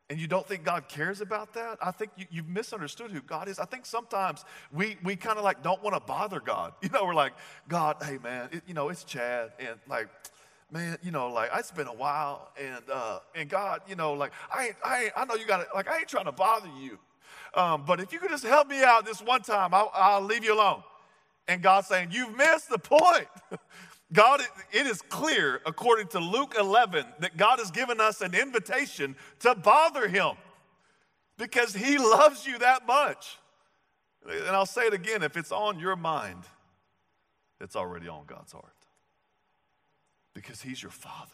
[0.10, 3.48] and you don't think God cares about that, I think you, have misunderstood who God
[3.48, 3.58] is.
[3.58, 6.74] I think sometimes we, we kind of like don't want to bother God.
[6.82, 7.34] You know, we're like,
[7.68, 10.08] God, hey man, it, you know, it's Chad, and like,
[10.72, 14.32] man, you know, like it's been a while, and uh, and God, you know, like
[14.52, 17.00] I I I know you got to, like I ain't trying to bother you,
[17.56, 20.44] um, but if you could just help me out this one time, I'll, I'll leave
[20.44, 20.84] you alone.
[21.48, 23.28] And God's saying, you've missed the point.
[24.16, 29.16] God, it is clear, according to Luke 11, that God has given us an invitation
[29.40, 30.32] to bother Him
[31.38, 33.38] because He loves you that much.
[34.28, 36.44] And I'll say it again if it's on your mind,
[37.60, 38.74] it's already on God's heart
[40.34, 41.32] because He's your Father.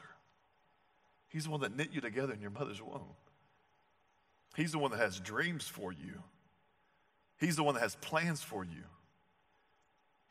[1.30, 3.15] He's the one that knit you together in your mother's womb.
[4.56, 6.24] He's the one that has dreams for you.
[7.39, 8.84] He's the one that has plans for you.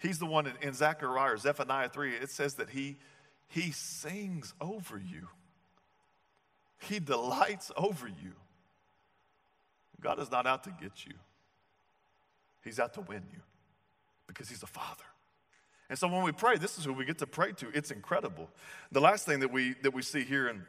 [0.01, 2.97] He's the one in, in Zechariah Zephaniah 3, it says that he,
[3.49, 5.29] he sings over you.
[6.79, 8.33] He delights over you.
[10.01, 11.13] God is not out to get you.
[12.65, 13.41] He's out to win you
[14.27, 15.05] because he's a father.
[15.91, 17.69] And so when we pray, this is who we get to pray to.
[17.75, 18.49] It's incredible.
[18.93, 20.63] The last thing that we that we see here in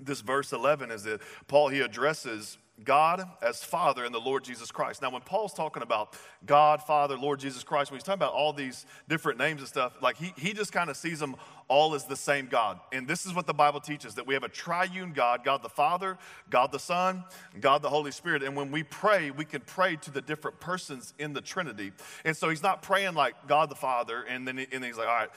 [0.00, 4.70] this verse 11 is that Paul he addresses God as Father and the Lord Jesus
[4.70, 5.02] Christ.
[5.02, 6.14] Now, when Paul's talking about
[6.46, 9.92] God, Father, Lord Jesus Christ, when he's talking about all these different names and stuff,
[10.00, 11.36] like he, he just kind of sees them
[11.68, 12.80] all as the same God.
[12.92, 15.68] And this is what the Bible teaches that we have a triune God God the
[15.68, 17.24] Father, God the Son,
[17.60, 18.42] God the Holy Spirit.
[18.42, 21.92] And when we pray, we can pray to the different persons in the Trinity.
[22.24, 24.98] And so he's not praying like God the Father, and then, he, and then he's
[24.98, 25.30] like, all right,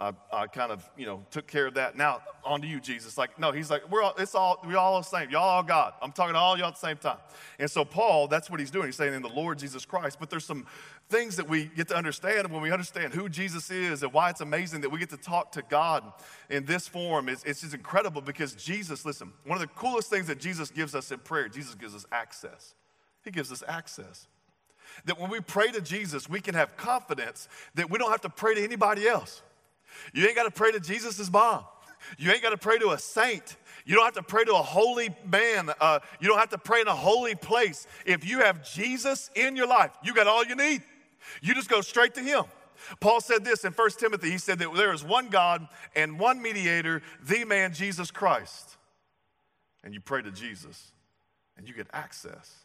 [0.00, 1.96] I, I, kind of, you know, took care of that.
[1.96, 3.18] Now, on to you, Jesus.
[3.18, 5.28] Like, no, he's like, we're all, it's all, we all the same.
[5.28, 5.92] Y'all all God.
[6.00, 7.16] I'm talking to all y'all at the same time.
[7.58, 8.86] And so Paul, that's what he's doing.
[8.86, 10.18] He's saying in the Lord Jesus Christ.
[10.20, 10.66] But there's some
[11.08, 14.40] things that we get to understand when we understand who Jesus is and why it's
[14.40, 16.04] amazing that we get to talk to God
[16.48, 17.28] in this form.
[17.28, 20.94] It's, it's just incredible because Jesus, listen, one of the coolest things that Jesus gives
[20.94, 22.74] us in prayer, Jesus gives us access.
[23.24, 24.28] He gives us access.
[25.06, 28.30] That when we pray to Jesus, we can have confidence that we don't have to
[28.30, 29.42] pray to anybody else.
[30.12, 31.64] You ain't got to pray to Jesus' mom.
[32.16, 33.56] You ain't got to pray to a saint.
[33.84, 35.70] You don't have to pray to a holy man.
[35.80, 37.86] Uh, you don't have to pray in a holy place.
[38.06, 40.82] If you have Jesus in your life, you got all you need.
[41.42, 42.44] You just go straight to him.
[43.00, 44.30] Paul said this in 1 Timothy.
[44.30, 48.76] He said that there is one God and one mediator, the man Jesus Christ.
[49.82, 50.92] And you pray to Jesus
[51.56, 52.64] and you get access.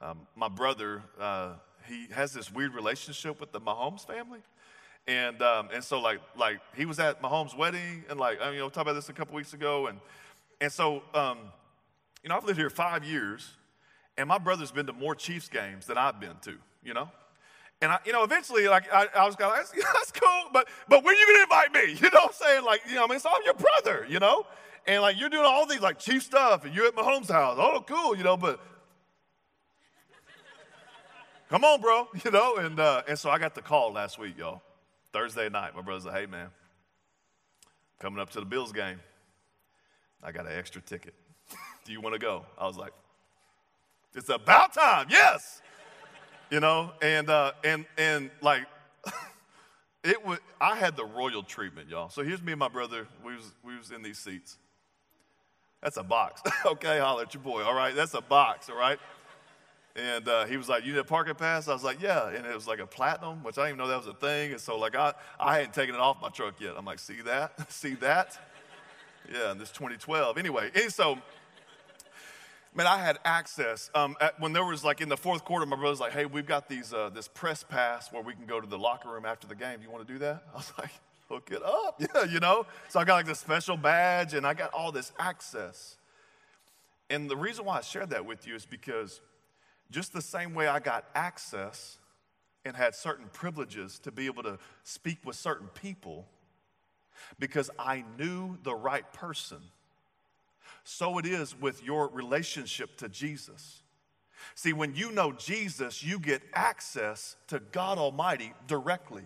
[0.00, 1.54] Um, my brother, uh,
[1.86, 4.40] he has this weird relationship with the Mahomes family.
[5.10, 8.54] And, um, and so like, like he was at Mahomes' wedding and like, I mean,
[8.54, 9.88] you know, talked about this a couple weeks ago.
[9.88, 9.98] And,
[10.60, 11.38] and so, um,
[12.22, 13.56] you know, I've lived here five years
[14.16, 17.08] and my brother's been to more Chiefs games than I've been to, you know?
[17.82, 20.50] And I, you know, eventually, like I, I was kind of like, that's, that's, cool,
[20.52, 21.94] but but when you gonna invite me?
[22.00, 22.64] You know what I'm saying?
[22.64, 24.46] Like, you know, I mean, so I'm your brother, you know,
[24.86, 27.56] and like you're doing all these like chief stuff, and you're at Mahomes' house.
[27.58, 28.60] Oh, cool, you know, but
[31.48, 32.56] come on, bro, you know.
[32.56, 34.60] And uh, and so I got the call last week, y'all.
[35.12, 36.48] Thursday night, my brother's like, hey man,
[37.98, 39.00] coming up to the Bills game.
[40.22, 41.14] I got an extra ticket.
[41.84, 42.44] Do you want to go?
[42.58, 42.92] I was like,
[44.14, 45.06] it's about time.
[45.08, 45.62] Yes
[46.50, 48.66] you know, and uh, and and like
[50.04, 50.38] it was.
[50.60, 52.10] I had the royal treatment, y'all.
[52.10, 53.06] So here's me and my brother.
[53.24, 54.58] We was we was in these seats.
[55.82, 56.42] That's a box.
[56.66, 57.62] okay, holler at your boy.
[57.62, 58.68] All right, that's a box.
[58.68, 58.98] All right.
[59.96, 62.46] And uh, he was like, "You need a parking pass?" I was like, "Yeah." And
[62.46, 64.52] it was like a platinum, which I didn't even know that was a thing.
[64.52, 66.74] And so like I I hadn't taken it off my truck yet.
[66.76, 67.70] I'm like, "See that?
[67.72, 68.38] See that?"
[69.32, 70.38] Yeah, and this 2012.
[70.38, 71.18] Anyway, and so
[72.74, 73.90] man, I had access.
[73.94, 76.46] Um, at, when there was like in the fourth quarter, my brother's like, hey, we've
[76.46, 79.46] got these, uh, this press pass where we can go to the locker room after
[79.46, 79.78] the game.
[79.78, 80.44] Do you want to do that?
[80.52, 80.92] I was like,
[81.28, 82.00] hook it up.
[82.14, 82.66] Yeah, you know?
[82.88, 85.96] So I got like this special badge and I got all this access.
[87.08, 89.20] And the reason why I shared that with you is because
[89.90, 91.98] just the same way I got access
[92.64, 96.26] and had certain privileges to be able to speak with certain people
[97.38, 99.58] because I knew the right person
[100.84, 103.82] so it is with your relationship to Jesus.
[104.54, 109.22] See, when you know Jesus, you get access to God Almighty directly.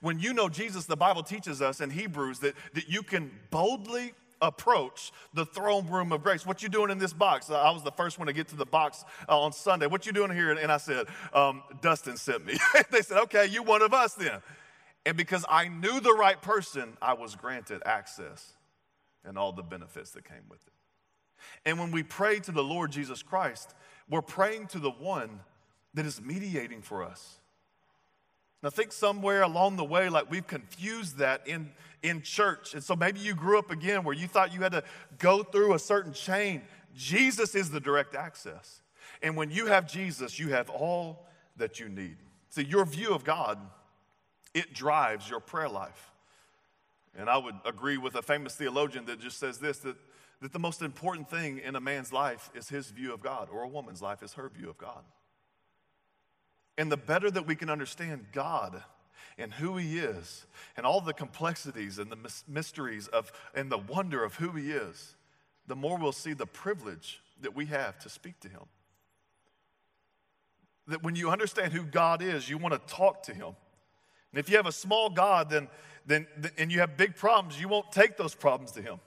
[0.00, 4.14] When you know Jesus, the Bible teaches us in Hebrews that, that you can boldly
[4.40, 6.44] approach the throne room of grace.
[6.46, 7.50] What you doing in this box?
[7.50, 9.86] I was the first one to get to the box uh, on Sunday.
[9.86, 10.50] What you doing here?
[10.50, 12.58] And I said, um, Dustin sent me.
[12.90, 14.42] they said, okay, you one of us then.
[15.06, 18.52] And because I knew the right person, I was granted access
[19.24, 20.72] and all the benefits that came with it.
[21.64, 23.74] And when we pray to the Lord Jesus Christ,
[24.08, 25.40] we're praying to the one
[25.94, 27.38] that is mediating for us.
[28.64, 31.70] Now, think somewhere along the way, like we've confused that in,
[32.02, 32.72] in church.
[32.72, 34.82] And so maybe you grew up again where you thought you had to
[35.18, 36.62] go through a certain chain.
[36.96, 38.80] Jesus is the direct access.
[39.22, 41.26] And when you have Jesus, you have all
[41.58, 42.16] that you need.
[42.48, 43.58] See, your view of God,
[44.54, 46.10] it drives your prayer life.
[47.18, 49.96] And I would agree with a famous theologian that just says this that
[50.40, 53.62] that the most important thing in a man's life is his view of God, or
[53.62, 55.02] a woman's life is her view of God.
[56.76, 58.82] And the better that we can understand God
[59.38, 64.22] and who he is, and all the complexities and the mysteries of, and the wonder
[64.22, 65.16] of who he is,
[65.66, 68.62] the more we'll see the privilege that we have to speak to him.
[70.86, 73.56] That when you understand who God is, you want to talk to him.
[74.32, 75.68] And if you have a small God, then,
[76.06, 76.26] then,
[76.58, 79.00] and you have big problems, you won't take those problems to him.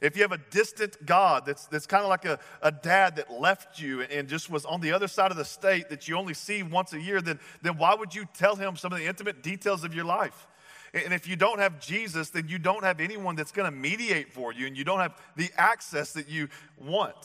[0.00, 3.32] If you have a distant God that's, that's kind of like a, a dad that
[3.32, 6.34] left you and just was on the other side of the state that you only
[6.34, 9.42] see once a year, then, then why would you tell him some of the intimate
[9.42, 10.46] details of your life?
[10.94, 14.32] And if you don't have Jesus, then you don't have anyone that's going to mediate
[14.32, 17.16] for you and you don't have the access that you want.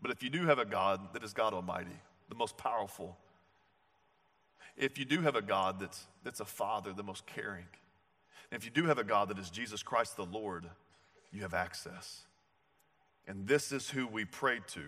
[0.00, 1.96] But if you do have a God that is God Almighty,
[2.28, 3.16] the most powerful,
[4.76, 7.66] if you do have a God that's, that's a father, the most caring,
[8.50, 10.68] and if you do have a God that is Jesus Christ the Lord,
[11.32, 12.22] you have access.
[13.26, 14.82] And this is who we pray to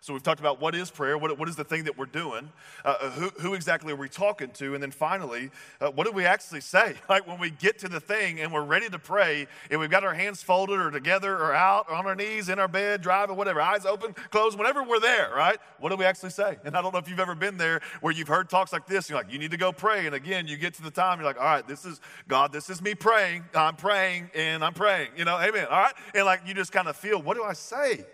[0.00, 2.50] so we've talked about what is prayer, what, what is the thing that we're doing,
[2.84, 6.12] uh, uh, who, who, exactly are we talking to, and then finally, uh, what do
[6.12, 6.94] we actually say?
[7.08, 10.04] Like when we get to the thing and we're ready to pray, and we've got
[10.04, 13.34] our hands folded or together or out or on our knees in our bed, driving,
[13.34, 15.58] whatever, eyes open, closed, whenever we're there, right?
[15.78, 16.58] What do we actually say?
[16.64, 19.08] And I don't know if you've ever been there where you've heard talks like this.
[19.08, 21.26] You're like, you need to go pray, and again, you get to the time, you're
[21.26, 23.44] like, all right, this is God, this is me praying.
[23.54, 25.08] I'm praying and I'm praying.
[25.16, 25.66] You know, amen.
[25.70, 28.04] All right, and like you just kind of feel, what do I say?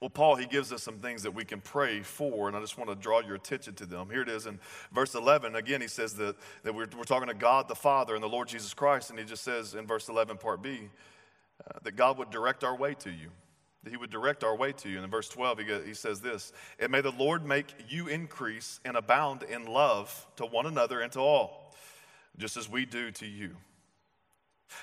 [0.00, 2.76] Well, Paul, he gives us some things that we can pray for, and I just
[2.76, 4.10] want to draw your attention to them.
[4.10, 4.58] Here it is in
[4.92, 5.54] verse 11.
[5.54, 8.48] Again, he says that, that we're, we're talking to God the Father and the Lord
[8.48, 10.90] Jesus Christ, and he just says in verse 11, part B,
[11.64, 13.30] uh, that God would direct our way to you,
[13.84, 14.96] that he would direct our way to you.
[14.96, 18.80] And in verse 12, he, he says this And may the Lord make you increase
[18.84, 21.72] and abound in love to one another and to all,
[22.36, 23.56] just as we do to you.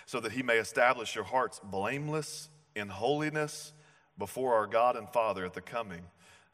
[0.05, 3.73] so that he may establish your hearts blameless in holiness
[4.17, 6.01] before our God and Father at the coming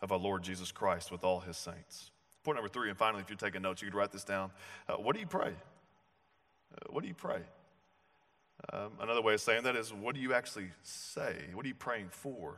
[0.01, 2.12] of our Lord Jesus Christ with all his saints.
[2.43, 4.51] Point number three, and finally, if you're taking notes, you could write this down.
[4.88, 5.51] Uh, what do you pray?
[6.74, 7.41] Uh, what do you pray?
[8.72, 11.36] Um, another way of saying that is, what do you actually say?
[11.53, 12.58] What are you praying for?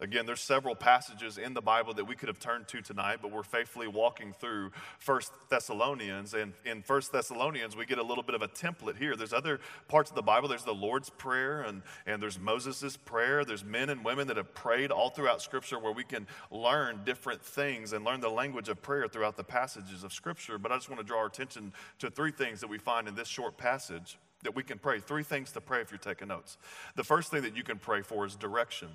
[0.00, 3.32] Again, there's several passages in the Bible that we could have turned to tonight, but
[3.32, 4.70] we're faithfully walking through
[5.00, 6.34] First Thessalonians.
[6.34, 9.16] And in First Thessalonians, we get a little bit of a template here.
[9.16, 10.48] There's other parts of the Bible.
[10.48, 13.44] There's the Lord's Prayer, and, and there's Moses' prayer.
[13.44, 17.42] There's men and women that have prayed all throughout Scripture where we can learn different
[17.42, 20.58] things and learn the language of prayer throughout the passages of Scripture.
[20.58, 23.16] But I just want to draw our attention to three things that we find in
[23.16, 25.00] this short passage that we can pray.
[25.00, 26.56] Three things to pray if you're taking notes.
[26.94, 28.90] The first thing that you can pray for is direction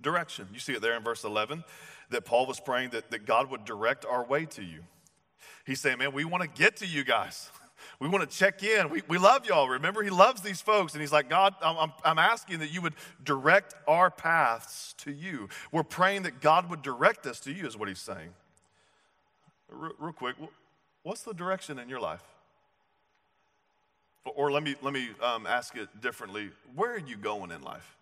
[0.00, 0.48] direction.
[0.52, 1.64] You see it there in verse 11
[2.10, 4.80] that Paul was praying that, that God would direct our way to you.
[5.64, 7.50] He's saying, Man, we want to get to you guys.
[8.00, 8.90] We want to check in.
[8.90, 9.68] We, we love y'all.
[9.68, 10.92] Remember, he loves these folks.
[10.92, 15.48] And he's like, God, I'm, I'm asking that you would direct our paths to you.
[15.72, 18.30] We're praying that God would direct us to you, is what he's saying.
[19.68, 20.36] Real, real quick,
[21.02, 22.22] what's the direction in your life?
[24.24, 26.50] Or let me, let me um, ask it differently.
[26.74, 27.96] Where are you going in life?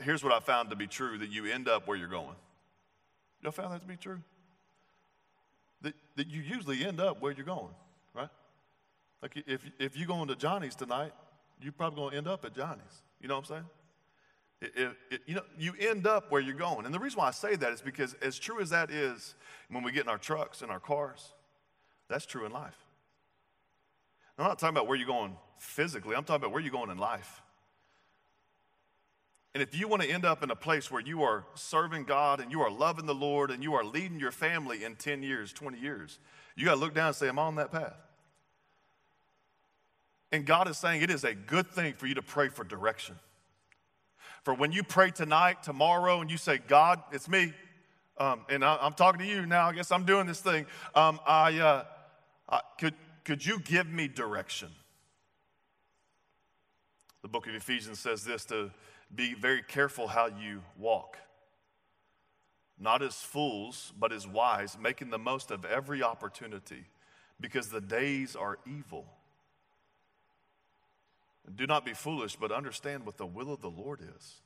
[0.00, 2.36] Here's what I found to be true that you end up where you're going.
[3.42, 4.20] Y'all found that to be true?
[5.82, 7.74] That, that you usually end up where you're going,
[8.14, 8.28] right?
[9.20, 11.12] Like if, if you're going to Johnny's tonight,
[11.60, 13.02] you're probably going to end up at Johnny's.
[13.20, 13.64] You know what I'm saying?
[14.60, 16.86] It, it, it, you know, you end up where you're going.
[16.86, 19.34] And the reason why I say that is because, as true as that is
[19.68, 21.34] when we get in our trucks and our cars,
[22.08, 22.76] that's true in life.
[24.38, 26.98] I'm not talking about where you're going physically, I'm talking about where you're going in
[26.98, 27.41] life.
[29.54, 32.40] And if you want to end up in a place where you are serving God
[32.40, 35.52] and you are loving the Lord and you are leading your family in 10 years,
[35.52, 36.18] 20 years,
[36.56, 37.96] you got to look down and say, I'm on that path.
[40.30, 43.16] And God is saying it is a good thing for you to pray for direction.
[44.42, 47.52] For when you pray tonight, tomorrow, and you say, God, it's me,
[48.16, 50.66] um, and I, am talking to you now, I guess I'm doing this thing.
[50.94, 51.84] Um, I, uh,
[52.48, 52.94] I, could,
[53.24, 54.70] could you give me direction?
[57.20, 58.70] The book of Ephesians says this to
[59.14, 61.18] be very careful how you walk.
[62.78, 66.86] Not as fools, but as wise, making the most of every opportunity
[67.40, 69.06] because the days are evil.
[71.54, 74.40] Do not be foolish, but understand what the will of the Lord is.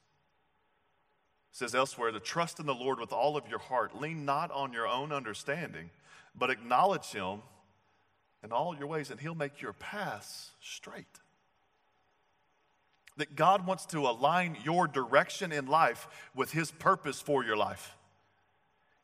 [1.52, 4.00] It says elsewhere to trust in the Lord with all of your heart.
[4.00, 5.90] Lean not on your own understanding,
[6.34, 7.42] but acknowledge Him
[8.42, 11.20] in all your ways, and He'll make your paths straight
[13.16, 17.96] that God wants to align your direction in life with His purpose for your life.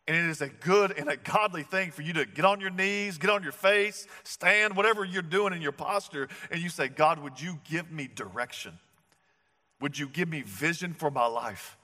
[0.08, 2.70] And it is a good and a godly thing for you to get on your
[2.70, 6.88] knees, get on your face, stand, whatever you're doing in your posture, and you say,
[6.88, 8.78] God, would you give me direction?
[9.80, 11.76] Would you give me vision for my life?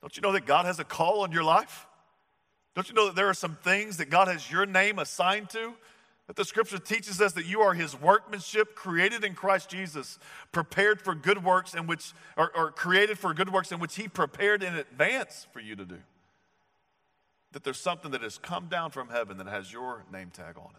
[0.00, 1.86] Don't you know that God has a call on your life?
[2.74, 5.74] Don't you know that there are some things that God has your name assigned to?
[6.30, 10.20] That the scripture teaches us that you are his workmanship created in Christ Jesus,
[10.52, 14.06] prepared for good works in which, or, or created for good works in which he
[14.06, 15.98] prepared in advance for you to do.
[17.50, 20.70] That there's something that has come down from heaven that has your name tag on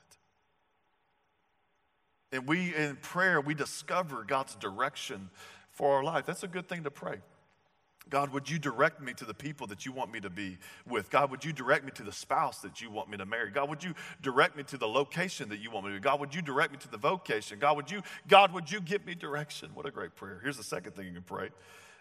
[2.31, 2.37] it.
[2.37, 5.31] And we, in prayer, we discover God's direction
[5.73, 6.25] for our life.
[6.25, 7.17] That's a good thing to pray.
[8.11, 11.09] God, would you direct me to the people that you want me to be with?
[11.09, 13.49] God, would you direct me to the spouse that you want me to marry?
[13.49, 16.03] God, would you direct me to the location that you want me to be?
[16.03, 17.57] God, would you direct me to the vocation?
[17.57, 19.71] God, would you, God, would you give me direction?
[19.73, 20.41] What a great prayer.
[20.43, 21.49] Here's the second thing you can pray.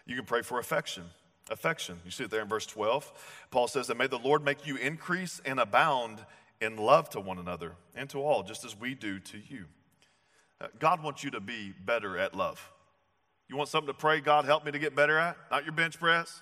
[0.05, 1.03] You can pray for affection.
[1.49, 1.97] Affection.
[2.03, 3.47] You see it there in verse 12.
[3.49, 6.19] Paul says that may the Lord make you increase and abound
[6.59, 9.63] in love to one another and to all, just as we do to you.
[10.59, 12.69] Uh, God wants you to be better at love.
[13.51, 15.35] You want something to pray, God, help me to get better at?
[15.51, 16.41] Not your bench press,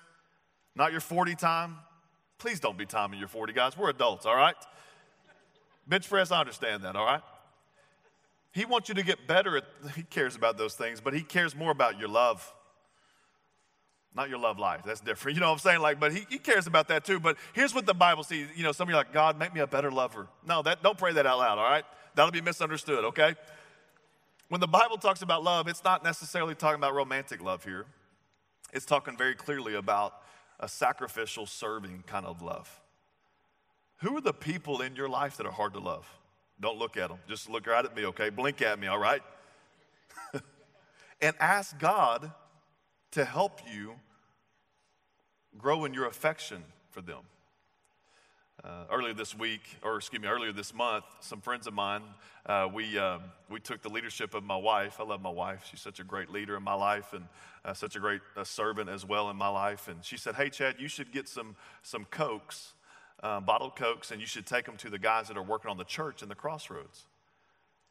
[0.76, 1.74] not your 40 time.
[2.38, 3.76] Please don't be timing your 40, guys.
[3.76, 4.54] We're adults, all right?
[5.88, 7.20] Bench press, I understand that, all right?
[8.52, 9.64] He wants you to get better at,
[9.96, 12.54] he cares about those things, but he cares more about your love.
[14.14, 14.82] Not your love life.
[14.84, 15.34] That's different.
[15.36, 15.80] You know what I'm saying?
[15.80, 17.18] Like, but he, he cares about that too.
[17.18, 18.46] But here's what the Bible sees.
[18.54, 20.28] You know, some of you are like, God, make me a better lover.
[20.46, 21.84] No, that don't pray that out loud, all right?
[22.14, 23.34] That'll be misunderstood, okay?
[24.50, 27.86] When the Bible talks about love, it's not necessarily talking about romantic love here.
[28.72, 30.14] It's talking very clearly about
[30.58, 32.80] a sacrificial, serving kind of love.
[33.98, 36.04] Who are the people in your life that are hard to love?
[36.60, 37.18] Don't look at them.
[37.28, 38.28] Just look right at me, okay?
[38.28, 39.22] Blink at me, all right?
[41.22, 42.32] and ask God
[43.12, 43.94] to help you
[45.56, 47.20] grow in your affection for them.
[48.62, 52.02] Uh, earlier this week, or excuse me, earlier this month, some friends of mine,
[52.44, 54.96] uh, we, uh, we took the leadership of my wife.
[55.00, 55.66] I love my wife.
[55.70, 57.24] She's such a great leader in my life and
[57.64, 59.88] uh, such a great uh, servant as well in my life.
[59.88, 62.74] And she said, Hey, Chad, you should get some, some Cokes,
[63.22, 65.78] uh, bottled Cokes, and you should take them to the guys that are working on
[65.78, 67.06] the church in the crossroads.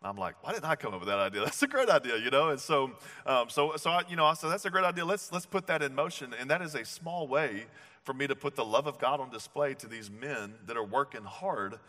[0.03, 1.41] I'm like, why didn't I come up with that idea?
[1.45, 2.49] That's a great idea, you know.
[2.49, 2.91] And so,
[3.25, 5.03] um, so, so I, you know, I said that's a great idea.
[5.03, 6.33] Let's let's put that in motion.
[6.39, 7.65] And that is a small way
[8.03, 10.83] for me to put the love of God on display to these men that are
[10.83, 11.79] working hard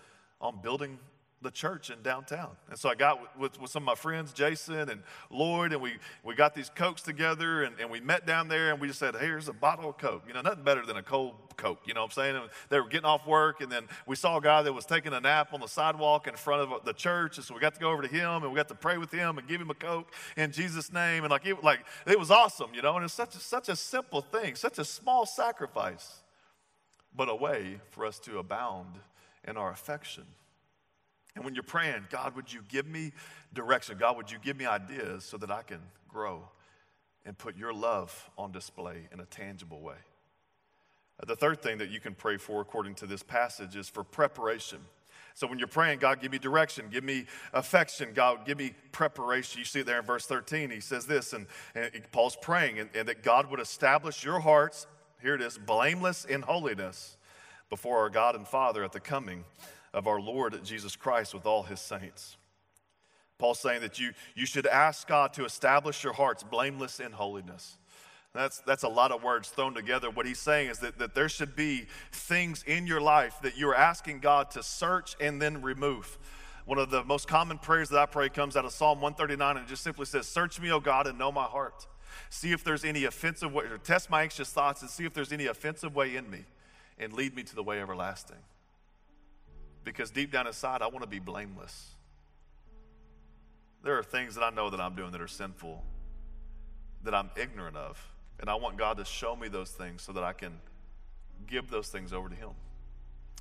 [0.41, 0.99] on building
[1.43, 2.51] the church in downtown.
[2.69, 5.95] And so I got with, with, some of my friends, Jason and Lloyd, and we,
[6.23, 9.15] we got these Cokes together and, and we met down there and we just said,
[9.15, 10.25] hey, here's a bottle of Coke.
[10.29, 12.37] You know, nothing better than a cold Coke, you know what I'm saying?
[12.37, 15.15] And they were getting off work and then we saw a guy that was taking
[15.15, 17.39] a nap on the sidewalk in front of the church.
[17.39, 19.11] And so we got to go over to him and we got to pray with
[19.11, 21.25] him and give him a Coke in Jesus' name.
[21.25, 23.77] And like it, like, it was awesome, you know, and it's such a, such a
[23.77, 26.21] simple thing, such a small sacrifice,
[27.17, 28.99] but a way for us to abound
[29.49, 30.25] in our affection
[31.35, 33.13] and when you're praying, God, would you give me
[33.55, 33.97] direction?
[33.99, 36.49] God, would you give me ideas so that I can grow
[37.25, 39.97] and put your love on display in a tangible way?
[41.21, 44.03] Uh, the third thing that you can pray for, according to this passage, is for
[44.03, 44.79] preparation.
[45.35, 49.61] So when you're praying, God, give me direction, give me affection, God, give me preparation.
[49.61, 50.71] You see it there in verse 13.
[50.71, 54.87] He says this, and, and Paul's praying, and, and that God would establish your hearts,
[55.23, 57.17] here it is, blameless in holiness
[57.69, 59.45] before our God and Father at the coming
[59.93, 62.37] of our Lord Jesus Christ with all his saints.
[63.39, 67.79] Paul's saying that you, you should ask God to establish your hearts blameless in holiness.
[68.35, 70.09] That's, that's a lot of words thrown together.
[70.09, 73.75] What he's saying is that, that there should be things in your life that you're
[73.75, 76.19] asking God to search and then remove.
[76.65, 79.67] One of the most common prayers that I pray comes out of Psalm 139 and
[79.67, 81.89] it just simply says, Search me, O God, and know my heart.
[82.29, 85.33] See if there's any offensive way, or test my anxious thoughts and see if there's
[85.33, 86.45] any offensive way in me,
[86.99, 88.37] and lead me to the way everlasting
[89.85, 91.91] because deep down inside, I want to be blameless.
[93.83, 95.83] There are things that I know that I'm doing that are sinful,
[97.05, 97.99] that I'm ignorant of.
[98.39, 100.61] And I want God to show me those things so that I can
[101.47, 102.51] give those things over to Him.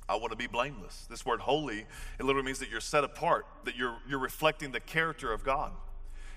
[0.08, 1.06] I want to be blameless.
[1.08, 1.86] This word holy,
[2.18, 5.72] it literally means that you're set apart, that you're, you're reflecting the character of God.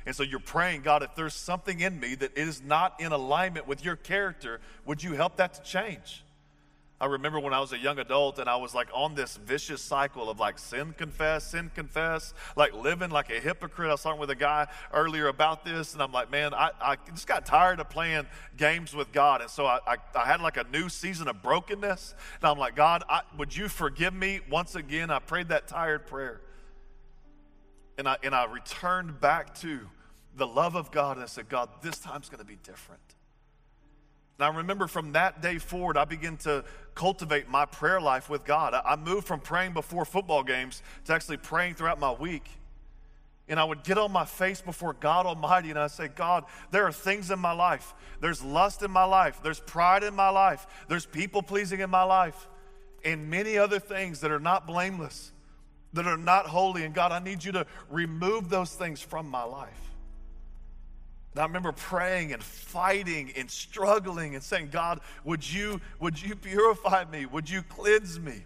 [0.05, 3.67] And so you're praying, God, if there's something in me that is not in alignment
[3.67, 6.22] with your character, would you help that to change?
[7.03, 9.81] I remember when I was a young adult and I was like on this vicious
[9.81, 13.89] cycle of like sin confess, sin confess, like living like a hypocrite.
[13.89, 16.95] I was talking with a guy earlier about this, and I'm like, man, I, I
[17.11, 18.25] just got tired of playing
[18.55, 19.41] games with God.
[19.41, 22.15] And so I, I, I had like a new season of brokenness.
[22.41, 25.11] And I'm like, God, I, would you forgive me once again?
[25.11, 26.39] I prayed that tired prayer.
[27.97, 29.81] And I, and I returned back to
[30.37, 33.01] the love of God and I said, God, this time's going to be different.
[34.37, 36.63] And I remember from that day forward, I began to
[36.95, 38.73] cultivate my prayer life with God.
[38.73, 42.49] I moved from praying before football games to actually praying throughout my week.
[43.47, 46.85] And I would get on my face before God Almighty and I'd say, God, there
[46.85, 47.93] are things in my life.
[48.21, 49.41] There's lust in my life.
[49.43, 50.65] There's pride in my life.
[50.87, 52.47] There's people pleasing in my life.
[53.03, 55.33] And many other things that are not blameless,
[55.91, 56.85] that are not holy.
[56.85, 59.92] And God, I need you to remove those things from my life.
[61.33, 66.35] And I remember praying and fighting and struggling and saying, God, would you, would you
[66.35, 67.25] purify me?
[67.25, 68.43] Would you cleanse me?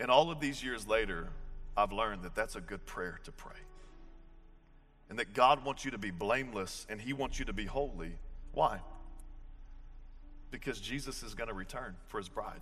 [0.00, 1.28] And all of these years later,
[1.76, 3.52] I've learned that that's a good prayer to pray.
[5.08, 8.12] And that God wants you to be blameless and He wants you to be holy.
[8.52, 8.80] Why?
[10.50, 12.60] Because Jesus is going to return for His bride.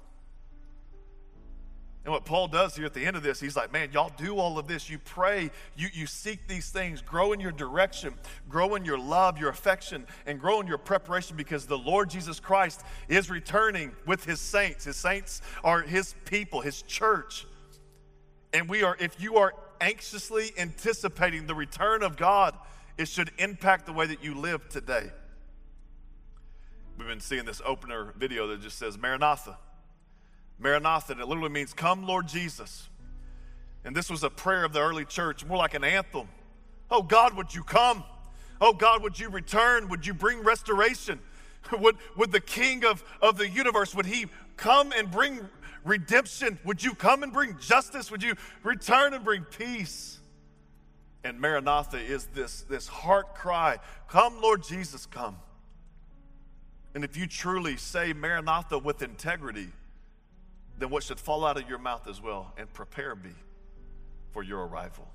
[2.07, 4.39] And what Paul does here at the end of this, he's like, man, y'all do
[4.39, 4.89] all of this.
[4.89, 8.15] You pray, you, you seek these things, grow in your direction,
[8.49, 12.39] grow in your love, your affection, and grow in your preparation because the Lord Jesus
[12.39, 14.85] Christ is returning with his saints.
[14.85, 17.45] His saints are his people, his church.
[18.53, 22.57] And we are, if you are anxiously anticipating the return of God,
[22.97, 25.11] it should impact the way that you live today.
[26.97, 29.59] We've been seeing this opener video that just says, Maranatha.
[30.59, 32.89] Maranatha, it literally means, Come, Lord Jesus.
[33.85, 36.29] And this was a prayer of the early church, more like an anthem.
[36.91, 38.05] Oh God, would you come?
[38.61, 39.89] Oh God, would you return?
[39.89, 41.21] Would you bring restoration?
[41.73, 44.27] Would, would the King of, of the universe, would he
[44.57, 45.41] come and bring
[45.85, 46.61] redemption?
[46.65, 48.09] Would you come and bring justice?
[48.09, 50.21] Would you return and bring peace?
[51.25, 53.79] And Maranatha is this, this heart cry
[54.09, 55.39] Come, Lord Jesus, come.
[56.95, 59.69] And if you truly say Maranatha with integrity,
[60.79, 63.31] then what should fall out of your mouth as well and prepare me
[64.33, 65.09] for your arrival.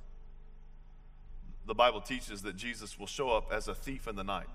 [1.68, 4.48] The Bible teaches that Jesus will show up as a thief in the night.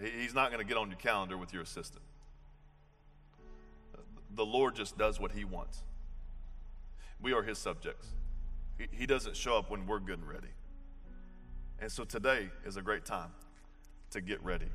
[0.00, 2.02] He's not going to get on your calendar with your assistant.
[4.34, 5.84] the Lord just does what He wants.
[7.20, 8.08] We are His subjects.
[8.90, 10.48] He, doesn't show up when we're good and ready.
[11.78, 13.30] And so today is a great time
[14.10, 14.66] to get ready.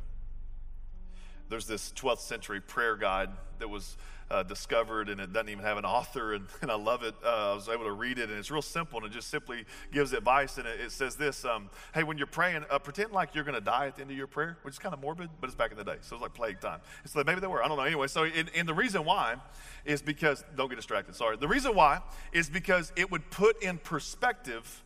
[1.49, 3.97] There's this 12th century prayer guide that was
[4.31, 7.15] uh, discovered, and it doesn't even have an author, and, and I love it.
[7.23, 9.65] Uh, I was able to read it, and it's real simple, and it just simply
[9.91, 10.57] gives advice.
[10.57, 13.55] And it, it says this um, Hey, when you're praying, uh, pretend like you're going
[13.55, 15.55] to die at the end of your prayer, which is kind of morbid, but it's
[15.55, 15.97] back in the day.
[16.01, 16.79] So it's like plague time.
[17.05, 17.63] So maybe they were.
[17.63, 17.83] I don't know.
[17.83, 19.37] Anyway, so, and, and the reason why
[19.85, 21.37] is because, don't get distracted, sorry.
[21.37, 24.83] The reason why is because it would put in perspective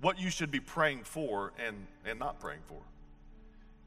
[0.00, 2.78] what you should be praying for and, and not praying for.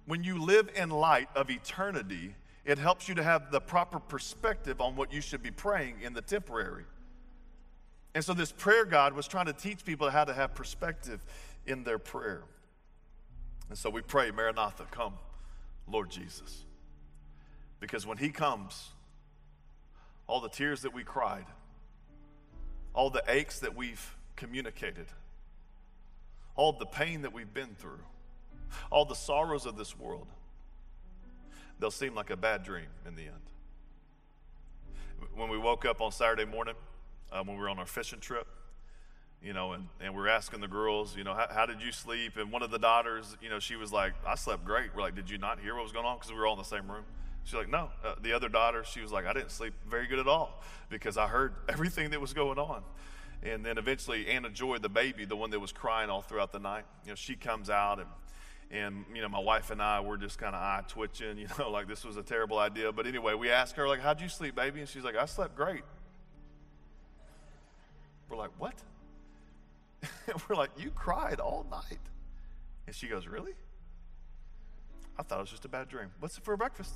[0.06, 2.36] When you live in light of eternity,
[2.66, 6.14] it helps you to have the proper perspective on what you should be praying in
[6.14, 6.86] the temporary.
[8.16, 11.24] And so, this prayer God was trying to teach people how to have perspective
[11.66, 12.44] in their prayer.
[13.70, 15.14] And so, we pray, Maranatha, come,
[15.88, 16.64] Lord Jesus.
[17.80, 18.90] Because when He comes,
[20.28, 21.46] all the tears that we cried,
[22.94, 25.08] all the aches that we've communicated,
[26.56, 28.00] all the pain that we've been through,
[28.92, 30.28] all the sorrows of this world,
[31.80, 33.34] they'll seem like a bad dream in the end.
[35.36, 36.76] When we woke up on Saturday morning,
[37.32, 38.48] uh, when we were on our fishing trip,
[39.44, 41.92] you know, and, and we are asking the girls, you know, how, how, did you
[41.92, 42.38] sleep?
[42.38, 44.96] And one of the daughters, you know, she was like, I slept great.
[44.96, 46.18] We're like, did you not hear what was going on?
[46.18, 47.04] Because we were all in the same room.
[47.44, 47.90] She's like, no.
[48.06, 51.18] Uh, the other daughter, she was like, I didn't sleep very good at all because
[51.18, 52.84] I heard everything that was going on.
[53.44, 56.60] And then eventually, Anna Joy, the baby, the one that was crying all throughout the
[56.60, 58.08] night, you know, she comes out and
[58.74, 61.70] and you know my wife and i were just kind of eye twitching you know
[61.70, 62.92] like this was a terrible idea.
[62.92, 64.82] But anyway we asked her like how'd you sleep baby?
[64.82, 65.84] And she's like i slept great.
[68.30, 68.74] We're like what?
[70.50, 72.00] We're like you cried all night.
[72.88, 73.54] And she goes really?
[75.18, 76.10] I thought it was just a bad dream.
[76.20, 76.94] What's it for breakfast?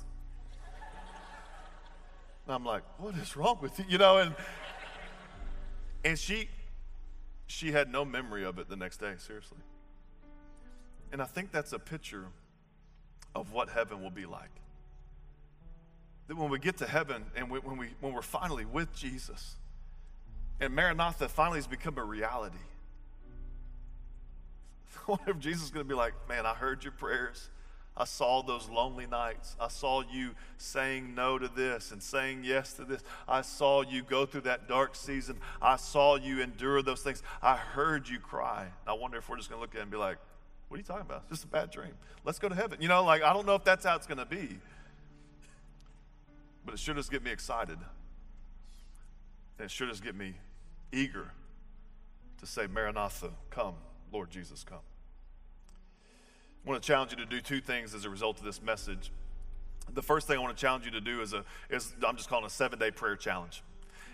[2.46, 3.84] And i'm like what is wrong with you?
[3.88, 4.34] You know and
[6.04, 6.48] and she
[7.46, 9.58] she had no memory of it the next day seriously
[11.12, 12.26] and I think that's a picture
[13.34, 14.50] of what heaven will be like.
[16.26, 19.56] That when we get to heaven and we, when, we, when we're finally with Jesus,
[20.60, 22.56] and Maranatha finally has become a reality.
[25.08, 27.48] I wonder if Jesus is going to be like, man, I heard your prayers.
[27.96, 29.56] I saw those lonely nights.
[29.58, 33.02] I saw you saying no to this and saying yes to this.
[33.26, 35.38] I saw you go through that dark season.
[35.60, 37.24] I saw you endure those things.
[37.42, 38.68] I heard you cry.
[38.86, 40.18] I wonder if we're just going to look at it and be like,
[40.68, 41.22] what are you talking about?
[41.30, 41.92] It's just a bad dream.
[42.24, 42.78] Let's go to heaven.
[42.80, 44.58] You know, like, I don't know if that's how it's going to be,
[46.64, 47.78] but it sure does get me excited.
[49.58, 50.34] And it sure does get me
[50.92, 51.32] eager
[52.38, 53.74] to say, Maranatha, come,
[54.12, 54.78] Lord Jesus, come.
[56.64, 59.10] I want to challenge you to do two things as a result of this message.
[59.94, 62.28] The first thing I want to challenge you to do is, a, is I'm just
[62.28, 63.62] calling a seven day prayer challenge.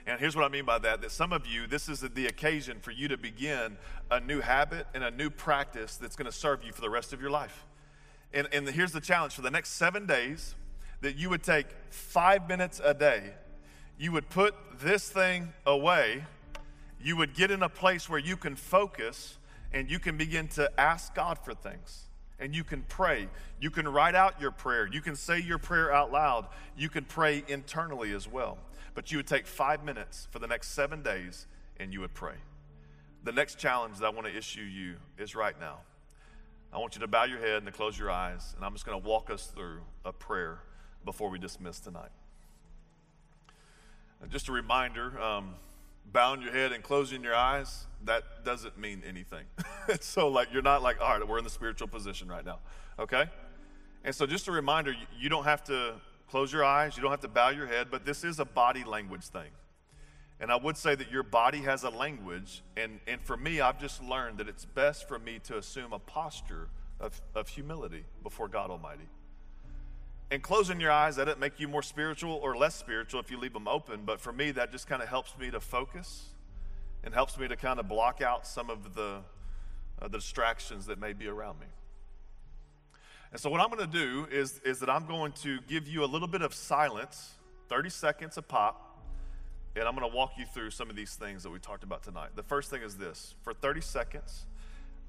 [0.07, 2.79] And here's what I mean by that that some of you, this is the occasion
[2.81, 3.79] for you to begin
[4.11, 7.13] a new habit and a new practice that's going to serve you for the rest
[7.13, 7.65] of your life.
[8.33, 10.55] And, and here's the challenge for the next seven days
[11.01, 13.33] that you would take five minutes a day,
[13.99, 16.25] you would put this thing away,
[17.03, 19.39] you would get in a place where you can focus
[19.73, 22.05] and you can begin to ask God for things
[22.39, 23.29] and you can pray.
[23.61, 24.89] You can write out your prayer.
[24.91, 26.47] You can say your prayer out loud.
[26.77, 28.59] You can pray internally as well.
[28.95, 31.47] But you would take five minutes for the next seven days
[31.79, 32.37] and you would pray.
[33.25, 35.79] The next challenge that I want to issue you is right now.
[36.73, 38.85] I want you to bow your head and to close your eyes, and I'm just
[38.85, 40.59] going to walk us through a prayer
[41.05, 42.11] before we dismiss tonight.
[44.21, 45.55] And just a reminder um,
[46.13, 49.45] bowing your head and closing your eyes, that doesn't mean anything.
[50.01, 52.59] so, like, you're not like, all right, we're in the spiritual position right now,
[52.99, 53.27] okay?
[54.03, 55.95] And so, just a reminder you don't have to
[56.31, 58.85] close your eyes, you don't have to bow your head, but this is a body
[58.85, 59.51] language thing.
[60.41, 63.81] And I would say that your body has a language, and, and for me, I've
[63.81, 66.69] just learned that it's best for me to assume a posture
[67.01, 69.09] of, of humility before God Almighty.
[70.31, 73.39] And closing your eyes, that doesn't make you more spiritual or less spiritual if you
[73.39, 76.31] leave them open, but for me, that just kind of helps me to focus
[77.05, 79.21] and helps me to kind of block out some of the,
[80.01, 81.67] uh, the distractions that may be around me.
[83.35, 86.05] And so, what I'm going to do is, is that I'm going to give you
[86.05, 87.33] a little bit of silence,
[87.69, 88.97] 30 seconds a pop,
[89.75, 92.05] and I'm going to walk you through some of these things that we talked about
[92.05, 92.29] tonight.
[92.37, 94.47] The first thing is this for 30 seconds,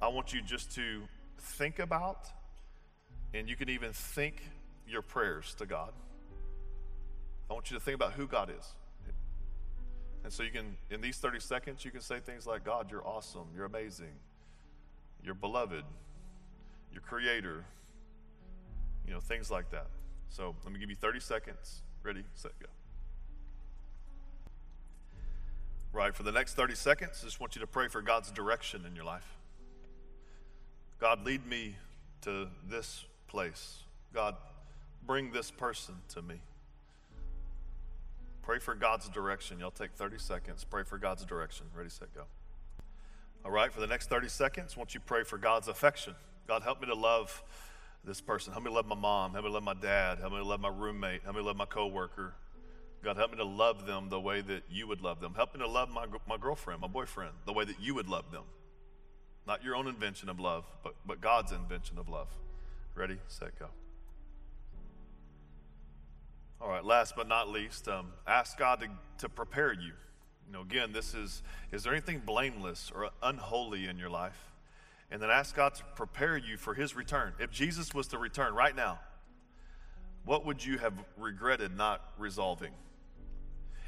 [0.02, 1.04] I want you just to
[1.40, 2.26] think about,
[3.36, 4.42] and you can even think
[4.88, 5.94] your prayers to God.
[7.48, 8.74] I want you to think about who God is.
[10.24, 13.06] And so you can, in these 30 seconds, you can say things like, God, you're
[13.06, 14.16] awesome, you're amazing,
[15.24, 15.84] you're beloved,
[16.92, 17.66] you're creator,
[19.08, 19.88] you know, things like that.
[20.30, 21.82] So let me give you 30 seconds.
[22.04, 22.68] Ready, set, go.
[25.94, 28.84] Right, for the next 30 seconds, I just want you to pray for God's direction
[28.86, 29.38] in your life.
[31.00, 31.76] God, lead me
[32.22, 33.84] to this place.
[34.14, 34.36] God,
[35.06, 36.36] bring this person to me.
[38.42, 39.60] Pray for God's direction.
[39.60, 40.64] Y'all take 30 seconds.
[40.64, 41.66] Pray for God's direction.
[41.76, 42.24] Ready, set, go.
[43.44, 46.16] All right, for the next 30 seconds, won't you pray for God's affection?
[46.48, 47.44] God, help me to love
[48.06, 48.54] this person.
[48.54, 49.34] Help me love my mom.
[49.34, 50.20] Help me love my dad.
[50.20, 51.24] Help me love my roommate.
[51.24, 52.34] Help me love my coworker.
[53.04, 55.34] God, help me to love them the way that you would love them.
[55.36, 58.32] Help me to love my, my girlfriend, my boyfriend, the way that you would love
[58.32, 58.44] them.
[59.46, 62.30] Not your own invention of love, but, but God's invention of love.
[62.96, 63.68] Ready, set, go.
[66.60, 68.88] All right, last but not least, um, ask God to,
[69.20, 69.94] to prepare you.
[70.48, 74.38] You know, again, this is, is there anything blameless or unholy in your life?
[75.12, 77.34] And then ask God to prepare you for his return.
[77.40, 79.00] If Jesus was to return right now,
[80.26, 82.72] what would you have regretted not resolving?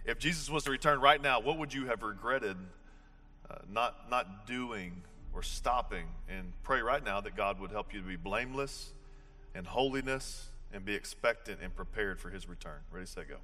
[0.06, 2.56] If Jesus was to return right now, what would you have regretted
[3.50, 5.02] uh, not, not doing
[5.34, 6.06] or stopping?
[6.30, 8.94] And pray right now that God would help you to be blameless
[9.56, 12.80] and holiness and be expectant and prepared for his return.
[12.92, 13.38] Ready, set, go.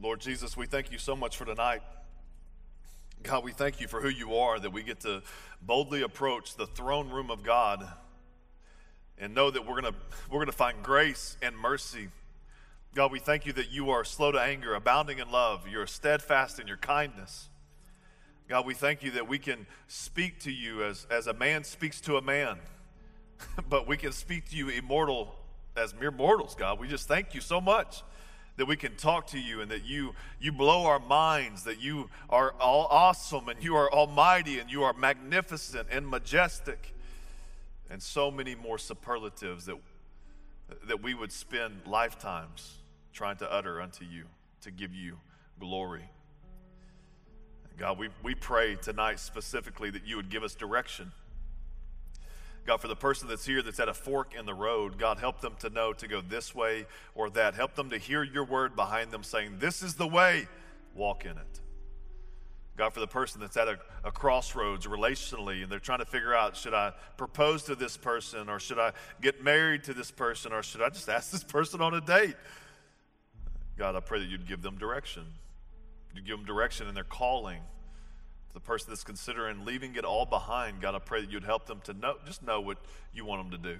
[0.00, 1.82] Lord Jesus, we thank you so much for tonight.
[3.22, 5.22] God, we thank you for who you are, that we get to
[5.60, 7.88] boldly approach the throne room of God
[9.18, 9.98] and know that we're going to
[10.30, 12.08] we're going to find grace and mercy
[12.96, 15.68] God, we thank you that you are slow to anger, abounding in love.
[15.68, 17.50] You're steadfast in your kindness.
[18.48, 22.00] God, we thank you that we can speak to you as, as a man speaks
[22.00, 22.56] to a man,
[23.68, 25.34] but we can speak to you immortal
[25.76, 26.80] as mere mortals, God.
[26.80, 28.02] We just thank you so much
[28.56, 32.08] that we can talk to you and that you you blow our minds that you
[32.30, 36.94] are all awesome and you are almighty and you are magnificent and majestic
[37.90, 39.76] and so many more superlatives that
[40.86, 42.78] that we would spend lifetimes
[43.12, 44.24] trying to utter unto you
[44.60, 45.18] to give you
[45.60, 46.10] glory.
[47.78, 51.12] God, we, we pray tonight specifically that you would give us direction.
[52.66, 55.40] God, for the person that's here that's at a fork in the road, God, help
[55.40, 57.54] them to know to go this way or that.
[57.54, 60.48] Help them to hear your word behind them saying, This is the way,
[60.94, 61.60] walk in it.
[62.76, 66.34] God, for the person that's at a, a, crossroads relationally and they're trying to figure
[66.34, 68.92] out should I propose to this person or should I
[69.22, 72.36] get married to this person or should I just ask this person on a date?
[73.78, 75.24] God, I pray that you'd give them direction.
[76.14, 77.60] You'd give them direction in their calling.
[78.56, 81.82] The person that's considering leaving it all behind, God, I pray that you'd help them
[81.84, 82.78] to know, just know what
[83.12, 83.78] you want them to do.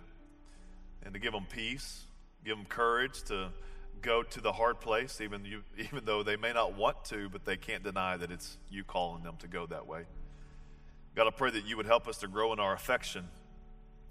[1.03, 2.05] And to give them peace,
[2.45, 3.49] give them courage to
[4.03, 7.47] go to the hard place, even, you, even though they may not want to, but
[7.47, 10.03] they can't deny that it's you calling them to go that way.
[11.15, 13.27] God, I pray that you would help us to grow in our affection,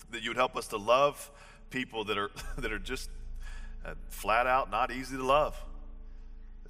[0.10, 1.30] that you would help us to love
[1.70, 3.12] people that are, that are just
[3.86, 5.56] uh, flat out not easy to love.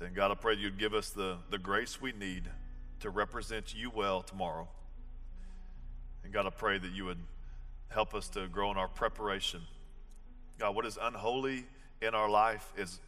[0.01, 2.49] And God, I pray you'd give us the, the grace we need
[2.99, 4.67] to represent you well tomorrow.
[6.23, 7.19] And God, I pray that you would
[7.89, 9.61] help us to grow in our preparation.
[10.57, 11.65] God, what is unholy
[12.01, 12.99] in our life is,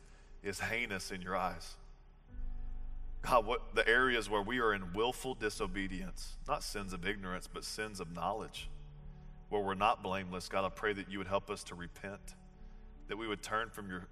[0.43, 1.75] is heinous in your eyes.
[3.21, 7.63] God, what the areas where we are in willful disobedience, not sins of ignorance, but
[7.63, 8.69] sins of knowledge,
[9.49, 12.35] where we're not blameless, God, I pray that you would help us to repent,
[13.07, 14.07] that we would turn from your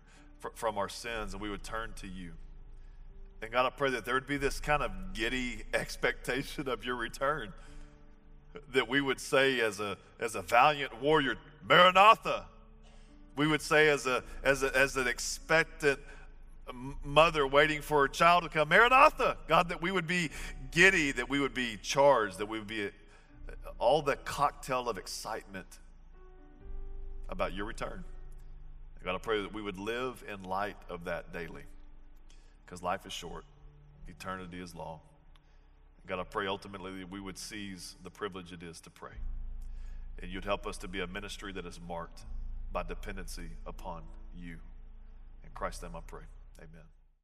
[0.54, 2.34] from our sins and we would turn to you.
[3.42, 6.96] And God, I pray that there would be this kind of giddy expectation of your
[6.96, 7.54] return.
[8.74, 11.36] That we would say as a, as a valiant warrior,
[11.68, 12.46] Maranatha.
[13.36, 16.00] We would say as, a, as, a, as an expectant
[17.04, 19.38] mother waiting for her child to come, Maranatha.
[19.48, 20.30] God, that we would be
[20.72, 22.90] giddy, that we would be charged, that we would be uh,
[23.78, 25.68] all the cocktail of excitement
[27.28, 28.04] about your return.
[29.04, 31.64] God, I pray that we would live in light of that daily
[32.66, 33.46] because life is short,
[34.08, 35.00] eternity is long.
[36.08, 39.18] God, I pray ultimately that we would seize the privilege it is to pray.
[40.22, 42.22] And you'd help us to be a ministry that is marked
[42.72, 44.04] by dependency upon
[44.36, 44.58] you.
[45.44, 46.24] In Christ's name I pray.
[46.60, 46.95] Amen.